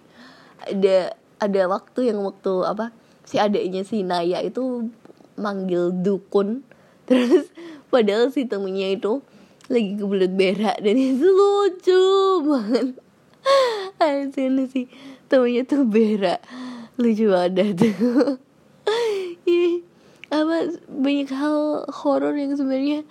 Ada 0.62 1.18
ada 1.42 1.62
waktu 1.66 2.14
yang 2.14 2.22
waktu 2.22 2.54
apa 2.70 2.94
si 3.26 3.42
adiknya 3.42 3.82
si 3.82 4.06
Naya 4.06 4.46
itu 4.46 4.94
manggil 5.34 5.98
dukun. 5.98 6.62
Terus 7.10 7.50
padahal 7.90 8.30
si 8.30 8.46
temennya 8.46 8.94
itu 8.94 9.26
lagi 9.66 9.98
kebelet 9.98 10.34
berak 10.34 10.78
dan 10.82 10.96
itu 10.96 11.26
lucu 11.26 12.06
banget. 12.46 12.88
Asin 14.02 14.66
sih. 14.70 14.86
Temennya 15.26 15.64
tuh 15.66 15.86
berak. 15.86 16.42
Lucu 16.98 17.26
banget 17.30 17.74
tuh. 17.78 18.38
Apa 20.30 20.74
banyak 20.90 21.30
hal 21.32 21.86
horor 21.90 22.36
yang 22.36 22.58
sebenarnya 22.58 23.06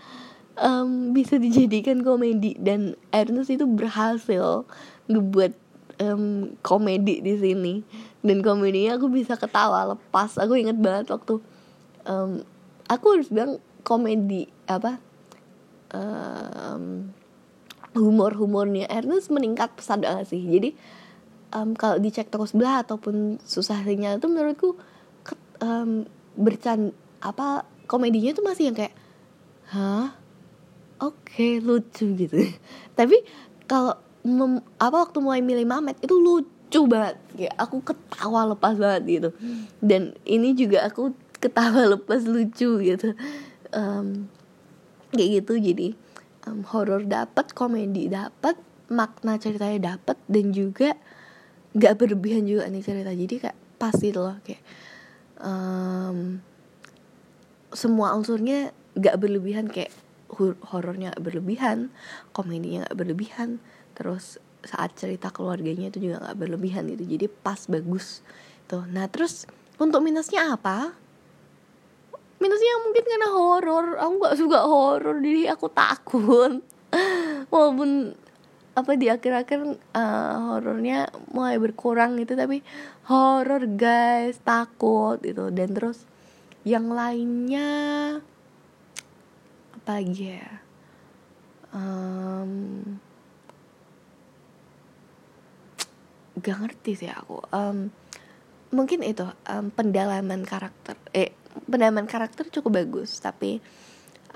um, 0.59 1.15
bisa 1.15 1.39
dijadikan 1.39 2.03
komedi. 2.03 2.59
Dan 2.59 2.99
Ernest 3.15 3.55
itu 3.55 3.65
berhasil 3.67 4.67
ngebuat 5.11 5.53
um, 6.03 6.55
komedi 6.61 7.23
di 7.23 7.35
sini. 7.39 7.75
Dan 8.21 8.43
komedinya 8.43 8.99
aku 8.99 9.11
bisa 9.11 9.39
ketawa 9.39 9.97
lepas. 9.97 10.37
Aku 10.39 10.59
inget 10.59 10.79
banget 10.79 11.11
waktu 11.15 11.39
um, 12.09 12.45
aku 12.89 13.07
harus 13.19 13.29
bilang 13.33 13.61
komedi 13.85 14.49
apa 14.65 14.97
um, 15.95 17.15
humor 17.95 18.35
humornya 18.35 18.91
Ernest 18.91 19.31
meningkat 19.31 19.73
pesat 19.79 20.03
banget 20.03 20.35
sih. 20.35 20.43
Jadi 20.43 20.75
um, 21.55 21.79
kalau 21.79 22.03
dicek 22.03 22.29
toko 22.29 22.45
sebelah 22.45 22.83
ataupun 22.83 23.39
susah 23.47 23.87
sinyal 23.87 24.19
itu 24.19 24.27
menurutku 24.27 24.75
um, 25.63 26.05
bercanda 26.35 26.91
apa 27.23 27.65
komedinya 27.87 28.35
tuh 28.35 28.45
masih 28.45 28.69
yang 28.69 28.77
kayak 28.77 28.95
hah? 29.71 30.19
Oke 31.03 31.15
okay, 31.31 31.53
lucu 31.63 32.15
gitu. 32.19 32.37
Tapi 32.99 33.23
kalau 33.71 33.95
apa 34.81 34.97
waktu 35.09 35.19
mulai 35.21 35.41
milih 35.41 35.67
Mamet 35.69 36.01
itu 36.03 36.19
lucu 36.19 36.81
banget. 36.91 37.17
Kayak 37.39 37.55
aku 37.59 37.77
ketawa 37.87 38.41
lepas 38.53 38.75
banget 38.75 39.03
gitu. 39.07 39.29
Dan 39.79 40.19
ini 40.27 40.53
juga 40.59 40.85
aku 40.87 41.15
ketawa 41.39 41.87
lepas 41.95 42.27
lucu 42.27 42.83
gitu. 42.83 43.15
Um, 43.75 44.31
kayak 45.15 45.31
gitu. 45.43 45.55
Jadi 45.57 45.89
um, 46.51 46.67
horor 46.69 47.07
dapat 47.07 47.55
komedi 47.57 48.11
dapat 48.11 48.59
makna 48.93 49.41
ceritanya 49.41 49.97
dapat 49.97 50.21
dan 50.29 50.53
juga 50.53 50.93
nggak 51.75 51.95
berlebihan 51.99 52.45
juga 52.45 52.69
nih 52.69 52.83
cerita. 52.85 53.11
Jadi 53.11 53.35
kayak 53.41 53.59
pasti 53.81 54.15
loh 54.15 54.39
kayak 54.45 54.63
um, 55.41 56.39
semua 57.75 58.15
unsurnya 58.15 58.71
gak 58.95 59.19
berlebihan. 59.19 59.67
Kayak 59.67 59.91
horornya 60.71 61.15
gak 61.15 61.25
berlebihan 61.31 61.95
komedinya 62.35 62.91
gak 62.91 62.99
berlebihan 62.99 63.63
terus 63.95 64.43
saat 64.67 64.97
cerita 64.99 65.31
keluarganya 65.31 65.93
itu 65.93 66.11
juga 66.11 66.23
gak 66.31 66.39
berlebihan 66.39 66.91
gitu. 66.91 67.05
Jadi 67.07 67.27
pas 67.31 67.59
bagus 67.67 68.23
tuh. 68.71 68.87
Nah 68.87 69.11
terus 69.11 69.47
untuk 69.79 70.03
minusnya 70.03 70.55
apa 70.55 70.95
minusnya 72.45 72.73
mungkin 72.85 73.05
karena 73.09 73.29
horor. 73.33 73.87
Aku 73.97 74.15
gak 74.21 74.37
suka 74.37 74.61
horor 74.69 75.17
jadi 75.25 75.57
aku 75.57 75.73
takut. 75.73 76.61
Walaupun 77.53 78.13
apa 78.75 78.91
di 78.99 79.07
akhir-akhir 79.09 79.81
uh, 79.97 80.35
horornya 80.53 81.09
mulai 81.31 81.57
berkurang 81.63 82.19
gitu 82.21 82.37
tapi 82.37 82.61
horor 83.09 83.65
guys 83.81 84.37
takut 84.45 85.17
gitu. 85.25 85.49
Dan 85.49 85.73
terus 85.73 86.05
yang 86.69 86.93
lainnya 86.93 87.71
apa 89.81 89.91
lagi 89.97 90.37
ya? 90.37 90.51
Um, 91.73 92.53
gak 96.45 96.61
ngerti 96.61 96.93
sih 96.93 97.09
aku. 97.09 97.41
Um, 97.49 97.89
mungkin 98.75 99.07
itu 99.07 99.25
um, 99.49 99.71
pendalaman 99.71 100.43
karakter 100.43 100.99
eh 101.15 101.33
pendalaman 101.71 102.07
karakter 102.07 102.51
cukup 102.51 102.83
bagus 102.83 103.23
tapi 103.23 103.63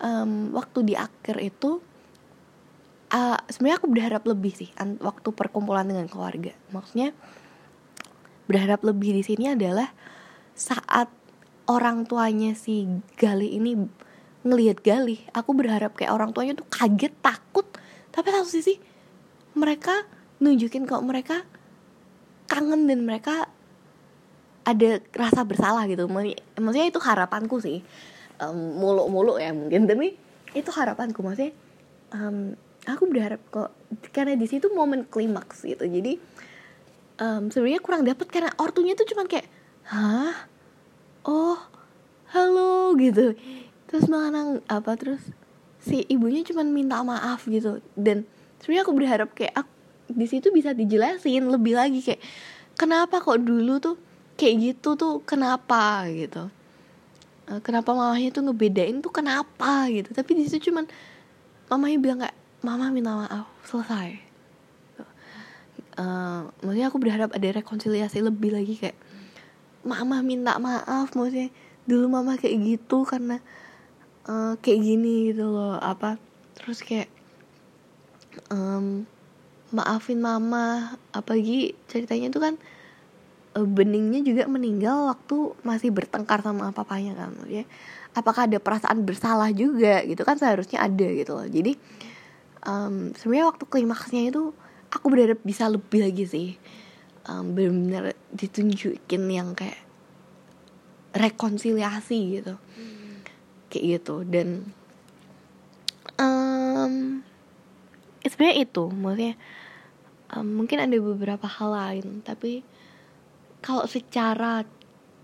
um, 0.03 0.55
waktu 0.55 0.79
di 0.87 0.95
akhir 0.95 1.37
itu 1.43 1.83
uh, 3.13 3.39
sebenarnya 3.49 3.79
aku 3.81 3.89
berharap 3.91 4.23
lebih 4.25 4.53
sih 4.55 4.71
waktu 5.01 5.29
perkumpulan 5.33 5.89
dengan 5.89 6.07
keluarga. 6.09 6.53
Maksudnya 6.73 7.13
berharap 8.49 8.81
lebih 8.85 9.21
di 9.21 9.23
sini 9.25 9.53
adalah 9.53 9.93
saat 10.57 11.13
orang 11.69 12.09
tuanya 12.09 12.57
si 12.57 12.89
Gali 13.21 13.55
ini 13.61 13.77
ngelihat 14.47 14.81
Gali 14.81 15.29
aku 15.37 15.53
berharap 15.53 15.99
kayak 15.99 16.15
orang 16.15 16.31
tuanya 16.33 16.57
tuh 16.57 16.69
kaget 16.69 17.13
takut. 17.21 17.67
Tapi 18.13 18.27
satu 18.33 18.49
sisi 18.49 18.75
mereka 19.59 20.07
nunjukin 20.39 20.87
kok 20.87 21.03
mereka 21.03 21.43
kangen 22.49 22.89
dan 22.89 23.05
mereka 23.05 23.51
ada 24.69 25.01
rasa 25.17 25.49
bersalah 25.49 25.89
gitu. 25.89 26.05
Maksudnya 26.61 26.93
itu 26.93 27.01
harapanku 27.01 27.57
sih. 27.65 27.81
Um, 28.37 28.77
muluk-muluk 28.77 29.41
ya 29.41 29.57
mungkin. 29.57 29.89
Tapi 29.89 30.13
itu 30.53 30.71
harapanku. 30.77 31.25
Maksudnya 31.25 31.57
um, 32.13 32.53
aku 32.85 33.09
berharap 33.09 33.41
kok 33.49 33.73
karena 34.13 34.37
di 34.37 34.45
situ 34.45 34.69
momen 34.77 35.09
klimaks 35.09 35.65
gitu. 35.65 35.89
Jadi 35.89 36.21
um, 37.25 37.49
sebenarnya 37.49 37.81
kurang 37.81 38.05
dapet 38.05 38.29
karena 38.29 38.53
ortunya 38.61 38.93
tuh 38.93 39.09
cuman 39.09 39.25
kayak 39.25 39.49
hah? 39.89 40.37
Oh 41.25 41.57
halo 42.37 42.93
gitu. 43.01 43.33
Terus 43.89 44.05
malah 44.13 44.29
nang 44.29 44.61
apa 44.69 45.01
terus 45.01 45.25
si 45.81 46.05
ibunya 46.13 46.45
cuma 46.45 46.61
minta 46.61 47.01
maaf 47.01 47.49
gitu. 47.49 47.81
Dan 47.97 48.29
sebenarnya 48.61 48.85
aku 48.85 48.93
berharap 48.93 49.29
kayak 49.33 49.65
aku, 49.65 49.73
di 50.13 50.27
situ 50.29 50.53
bisa 50.53 50.77
dijelasin 50.77 51.49
lebih 51.49 51.77
lagi 51.77 52.05
kayak 52.05 52.21
kenapa 52.77 53.25
kok 53.25 53.41
dulu 53.41 53.81
tuh 53.81 53.97
kayak 54.39 54.55
gitu 54.63 54.95
tuh 54.95 55.21
kenapa 55.27 56.07
gitu. 56.07 56.47
Eh, 57.51 57.61
kenapa 57.65 57.91
mamanya 57.91 58.31
tuh 58.31 58.47
ngebedain 58.47 59.03
tuh 59.03 59.11
kenapa 59.11 59.91
gitu. 59.91 60.15
Tapi 60.15 60.31
di 60.39 60.47
situ 60.47 60.71
cuman 60.71 60.87
mamanya 61.67 61.99
bilang 61.99 62.19
kayak 62.23 62.39
mama 62.63 62.95
minta 62.95 63.13
maaf 63.19 63.51
selesai. 63.67 64.31
Uh, 65.99 66.47
maksudnya 66.63 66.95
aku 66.95 67.03
berharap 67.03 67.35
ada 67.35 67.59
rekonsiliasi 67.59 68.23
lebih 68.23 68.55
lagi 68.55 68.79
kayak 68.79 68.95
mama 69.83 70.23
minta 70.23 70.55
maaf 70.63 71.11
maksudnya 71.19 71.51
dulu 71.91 72.07
mama 72.07 72.39
kayak 72.39 72.55
gitu 72.63 73.03
karena 73.03 73.43
uh, 74.31 74.55
kayak 74.63 74.79
gini 74.79 75.35
gitu 75.35 75.51
loh 75.51 75.75
apa. 75.83 76.23
Terus 76.55 76.87
kayak 76.87 77.11
um, 78.55 79.03
maafin 79.75 80.23
mama 80.23 80.95
apalagi 81.11 81.75
ceritanya 81.91 82.31
tuh 82.31 82.43
kan 82.47 82.55
beningnya 83.65 84.21
juga 84.23 84.45
meninggal 84.47 85.11
waktu 85.15 85.57
masih 85.65 85.91
bertengkar 85.91 86.45
sama 86.45 86.71
papanya 86.71 87.17
kan 87.17 87.33
ya 87.49 87.65
apakah 88.19 88.51
ada 88.51 88.59
perasaan 88.59 89.07
bersalah 89.07 89.51
juga 89.55 90.03
gitu 90.03 90.23
kan 90.27 90.35
seharusnya 90.35 90.83
ada 90.83 91.07
gitu 91.07 91.39
loh. 91.39 91.47
Jadi 91.47 91.79
um, 92.67 93.15
sebenarnya 93.15 93.47
waktu 93.55 93.65
klimaksnya 93.71 94.23
itu 94.35 94.51
aku 94.91 95.07
berharap 95.07 95.41
bisa 95.47 95.71
lebih 95.71 96.03
lagi 96.03 96.25
sih. 96.27 96.49
Um, 97.29 97.53
benar-benar 97.53 98.17
ditunjukin 98.33 99.23
yang 99.29 99.53
kayak 99.53 99.79
rekonsiliasi 101.13 102.41
gitu. 102.41 102.55
Hmm. 102.57 103.21
kayak 103.69 103.85
gitu. 104.01 104.25
Dan 104.25 104.73
um, 106.17 107.21
sebenarnya 108.25 108.65
itu 108.65 108.85
maksudnya 108.89 109.35
um, 110.33 110.65
mungkin 110.65 110.81
ada 110.81 110.97
beberapa 110.97 111.45
hal 111.45 111.71
lain 111.77 112.25
tapi 112.25 112.65
kalau 113.61 113.85
secara 113.85 114.65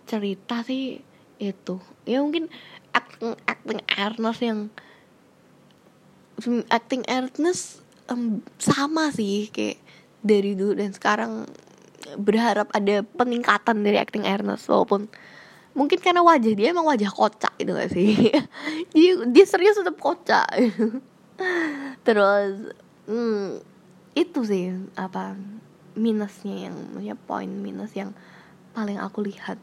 cerita 0.04 0.60
sih 0.66 1.00
itu. 1.40 1.76
Ya 2.04 2.20
mungkin 2.20 2.50
acting 2.94 3.34
acting 3.48 3.80
Ernest 3.94 4.40
yang 4.44 4.60
acting 6.70 7.02
Ernest 7.06 7.82
um, 8.10 8.42
sama 8.60 9.10
sih 9.14 9.48
kayak 9.50 9.80
dari 10.24 10.56
dulu 10.56 10.78
dan 10.78 10.90
sekarang 10.92 11.48
berharap 12.20 12.70
ada 12.72 13.02
peningkatan 13.02 13.82
dari 13.82 13.98
acting 13.98 14.28
Ernest 14.28 14.68
walaupun 14.68 15.08
mungkin 15.74 15.98
karena 15.98 16.22
wajah 16.22 16.54
dia 16.54 16.70
emang 16.70 16.86
wajah 16.86 17.10
kocak 17.10 17.52
gitu 17.58 17.74
gak 17.74 17.90
sih? 17.90 18.14
Dia, 18.94 19.26
dia 19.26 19.42
serius 19.42 19.74
tetap 19.74 19.98
kocak. 19.98 20.46
Terus 22.06 22.70
hmm, 23.10 23.58
itu 24.14 24.40
sih 24.46 24.70
apa 24.94 25.34
minusnya 25.94 26.70
yang 26.70 26.76
ya 27.02 27.14
poin 27.14 27.48
minus 27.48 27.94
yang 27.94 28.10
paling 28.74 28.98
aku 28.98 29.22
lihat 29.22 29.58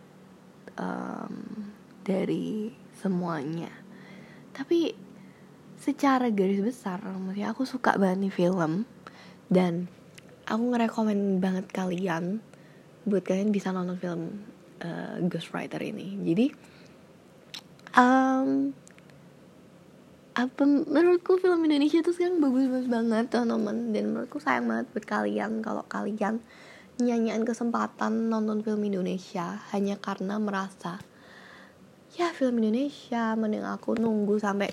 um, 0.80 1.68
dari 2.02 2.72
semuanya. 3.00 3.72
Tapi 4.56 4.96
secara 5.82 6.30
garis 6.30 6.62
besar 6.62 7.02
maksudnya 7.04 7.52
aku 7.52 7.64
suka 7.68 7.96
banget 8.00 8.28
nih 8.30 8.34
film. 8.34 8.88
Dan 9.52 9.92
aku 10.48 10.64
ngerekomen 10.72 11.44
banget 11.44 11.68
kalian 11.76 12.40
buat 13.04 13.26
kalian 13.28 13.52
bisa 13.52 13.76
nonton 13.76 13.98
film 14.00 14.24
uh, 14.80 15.20
Ghost 15.28 15.52
Rider 15.52 15.82
ini. 15.84 16.16
Jadi 16.24 16.46
um, 17.98 18.72
apa 20.32 20.64
menurutku 20.64 21.36
film 21.36 21.68
Indonesia 21.68 22.00
tuh 22.00 22.16
sekarang 22.16 22.40
bagus-bagus 22.40 22.88
banget 22.88 23.26
teman-teman. 23.32 23.92
Dan 23.92 24.04
menurutku 24.16 24.40
sayang 24.40 24.72
banget 24.72 24.86
buat 24.96 25.06
kalian 25.06 25.60
kalau 25.60 25.84
kalian 25.92 26.40
nyanyian 27.02 27.44
kesempatan 27.44 28.30
nonton 28.30 28.62
film 28.62 28.82
Indonesia 28.86 29.60
hanya 29.74 29.98
karena 29.98 30.38
merasa 30.38 31.02
ya 32.14 32.30
film 32.36 32.60
Indonesia 32.62 33.34
mending 33.34 33.66
aku 33.66 33.98
nunggu 33.98 34.38
sampai 34.38 34.70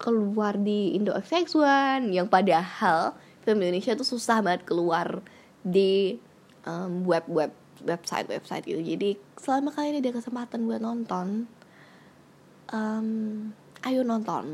keluar 0.00 0.58
di 0.58 0.96
Indo 0.98 1.14
FX1 1.14 2.10
yang 2.10 2.26
padahal 2.26 3.14
film 3.46 3.62
Indonesia 3.62 3.94
tuh 3.94 4.08
susah 4.08 4.42
banget 4.42 4.66
keluar 4.66 5.22
di 5.62 6.18
um, 6.66 7.06
web 7.06 7.22
web 7.30 7.52
website 7.86 8.26
website 8.26 8.66
gitu. 8.66 8.82
Jadi 8.82 9.14
selama 9.38 9.70
kalian 9.70 10.02
ada 10.02 10.10
kesempatan 10.10 10.66
buat 10.66 10.82
nonton 10.82 11.46
um, 12.74 13.08
ayo 13.86 14.02
nonton. 14.02 14.46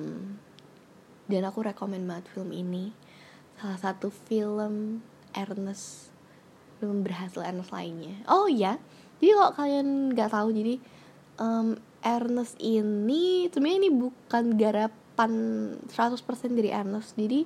Dan 1.29 1.43
aku 1.45 1.65
rekomend 1.65 2.09
banget 2.09 2.29
film 2.33 2.53
ini. 2.53 2.93
Salah 3.61 3.81
satu 3.81 4.09
film 4.09 5.05
Ernest 5.37 6.09
belum 6.79 7.03
berhasil 7.03 7.43
Ernest 7.43 7.75
lainnya. 7.75 8.23
Oh 8.31 8.47
iya 8.47 8.79
jadi 9.19 9.35
kalau 9.35 9.53
kalian 9.55 9.89
nggak 10.15 10.31
tahu 10.31 10.49
jadi 10.55 10.75
um, 11.43 11.75
Ernest 12.07 12.55
ini 12.63 13.51
sebenarnya 13.51 13.79
ini 13.83 13.91
bukan 13.91 14.45
garapan 14.55 15.33
100% 15.91 16.23
dari 16.55 16.71
Ernest. 16.71 17.19
Jadi 17.19 17.43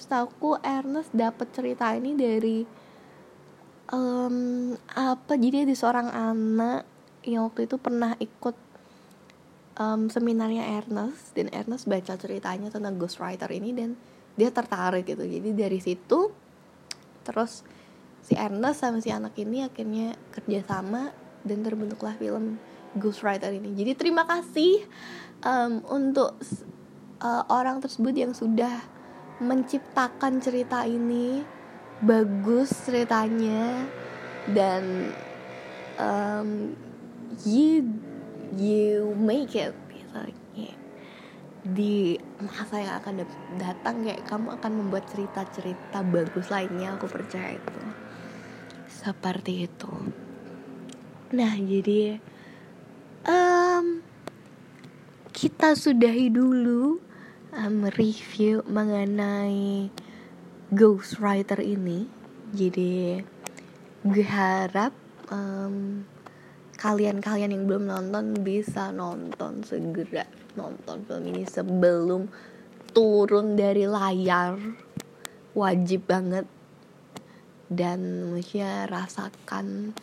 setahu 0.00 0.56
Ernest 0.64 1.12
dapat 1.12 1.52
cerita 1.52 1.92
ini 1.92 2.16
dari 2.16 2.64
um, 3.92 4.72
apa 4.96 5.36
jadi 5.36 5.68
ada 5.68 5.74
seorang 5.76 6.08
anak 6.08 6.88
yang 7.28 7.44
waktu 7.44 7.68
itu 7.68 7.76
pernah 7.76 8.16
ikut 8.16 8.56
um, 9.82 10.06
seminarnya 10.06 10.78
Ernest 10.78 11.34
dan 11.34 11.50
Ernest 11.50 11.90
baca 11.90 12.14
ceritanya 12.14 12.70
tentang 12.70 12.94
ghostwriter 12.94 13.50
ini 13.50 13.74
dan 13.74 13.98
dia 14.38 14.54
tertarik 14.54 15.04
gitu 15.10 15.26
jadi 15.26 15.50
dari 15.50 15.82
situ 15.82 16.30
terus 17.26 17.66
si 18.22 18.38
Ernest 18.38 18.86
sama 18.86 19.02
si 19.02 19.10
anak 19.10 19.34
ini 19.34 19.66
akhirnya 19.66 20.14
kerjasama 20.30 21.10
dan 21.42 21.58
terbentuklah 21.66 22.14
film 22.16 22.56
Ghostwriter 22.92 23.50
ini. 23.50 23.72
Jadi 23.72 23.92
terima 23.96 24.28
kasih 24.28 24.84
um, 25.42 25.80
untuk 25.90 26.36
uh, 27.24 27.44
orang 27.48 27.80
tersebut 27.80 28.14
yang 28.14 28.32
sudah 28.36 28.84
menciptakan 29.42 30.38
cerita 30.38 30.86
ini 30.86 31.42
bagus 32.04 32.70
ceritanya 32.86 33.88
dan 34.50 35.10
um, 35.98 36.76
you 37.48 37.88
you 38.56 39.16
make 39.16 39.56
it. 39.56 39.72
Gitu. 39.92 40.34
di 41.62 42.18
masa 42.42 42.82
yang 42.82 42.98
akan 42.98 43.22
datang 43.54 44.02
kayak 44.02 44.26
kamu 44.26 44.50
akan 44.58 44.72
membuat 44.82 45.06
cerita-cerita 45.14 46.02
bagus 46.02 46.50
lainnya 46.50 46.98
aku 46.98 47.06
percaya 47.06 47.54
itu. 47.54 47.80
Seperti 48.90 49.70
itu. 49.70 49.94
Nah 51.30 51.54
jadi 51.54 52.18
um, 53.30 54.02
kita 55.30 55.78
sudahi 55.78 56.34
dulu 56.34 56.98
um, 57.54 57.86
review 57.94 58.66
mengenai 58.66 59.86
Ghostwriter 60.74 61.62
ini. 61.62 62.10
Jadi 62.52 63.22
gue 64.02 64.26
harap 64.26 64.92
um, 65.30 66.02
kalian-kalian 66.76 67.52
yang 67.52 67.64
belum 67.68 67.84
nonton 67.88 68.40
bisa 68.40 68.90
nonton 68.90 69.64
segera 69.64 70.24
nonton 70.56 71.04
film 71.08 71.24
ini 71.32 71.44
sebelum 71.48 72.28
turun 72.92 73.56
dari 73.56 73.88
layar 73.88 74.56
wajib 75.52 76.08
banget 76.08 76.44
dan 77.72 78.28
maksudnya 78.36 78.84
rasakan 78.84 79.96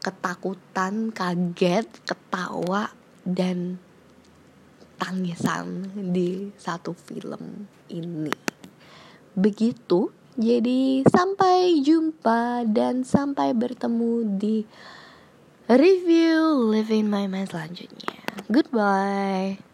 ketakutan, 0.00 1.10
kaget, 1.10 1.90
ketawa 2.06 2.94
dan 3.26 3.76
tangisan 4.96 5.90
di 6.14 6.54
satu 6.56 6.94
film 6.94 7.66
ini. 7.90 8.32
Begitu. 9.34 10.14
Jadi 10.36 11.00
sampai 11.08 11.80
jumpa 11.80 12.68
dan 12.68 13.08
sampai 13.08 13.56
bertemu 13.56 14.36
di 14.36 14.68
review 15.74 16.70
Living 16.70 17.10
My 17.10 17.26
Mind 17.26 17.50
selanjutnya. 17.50 18.22
Goodbye. 18.46 19.65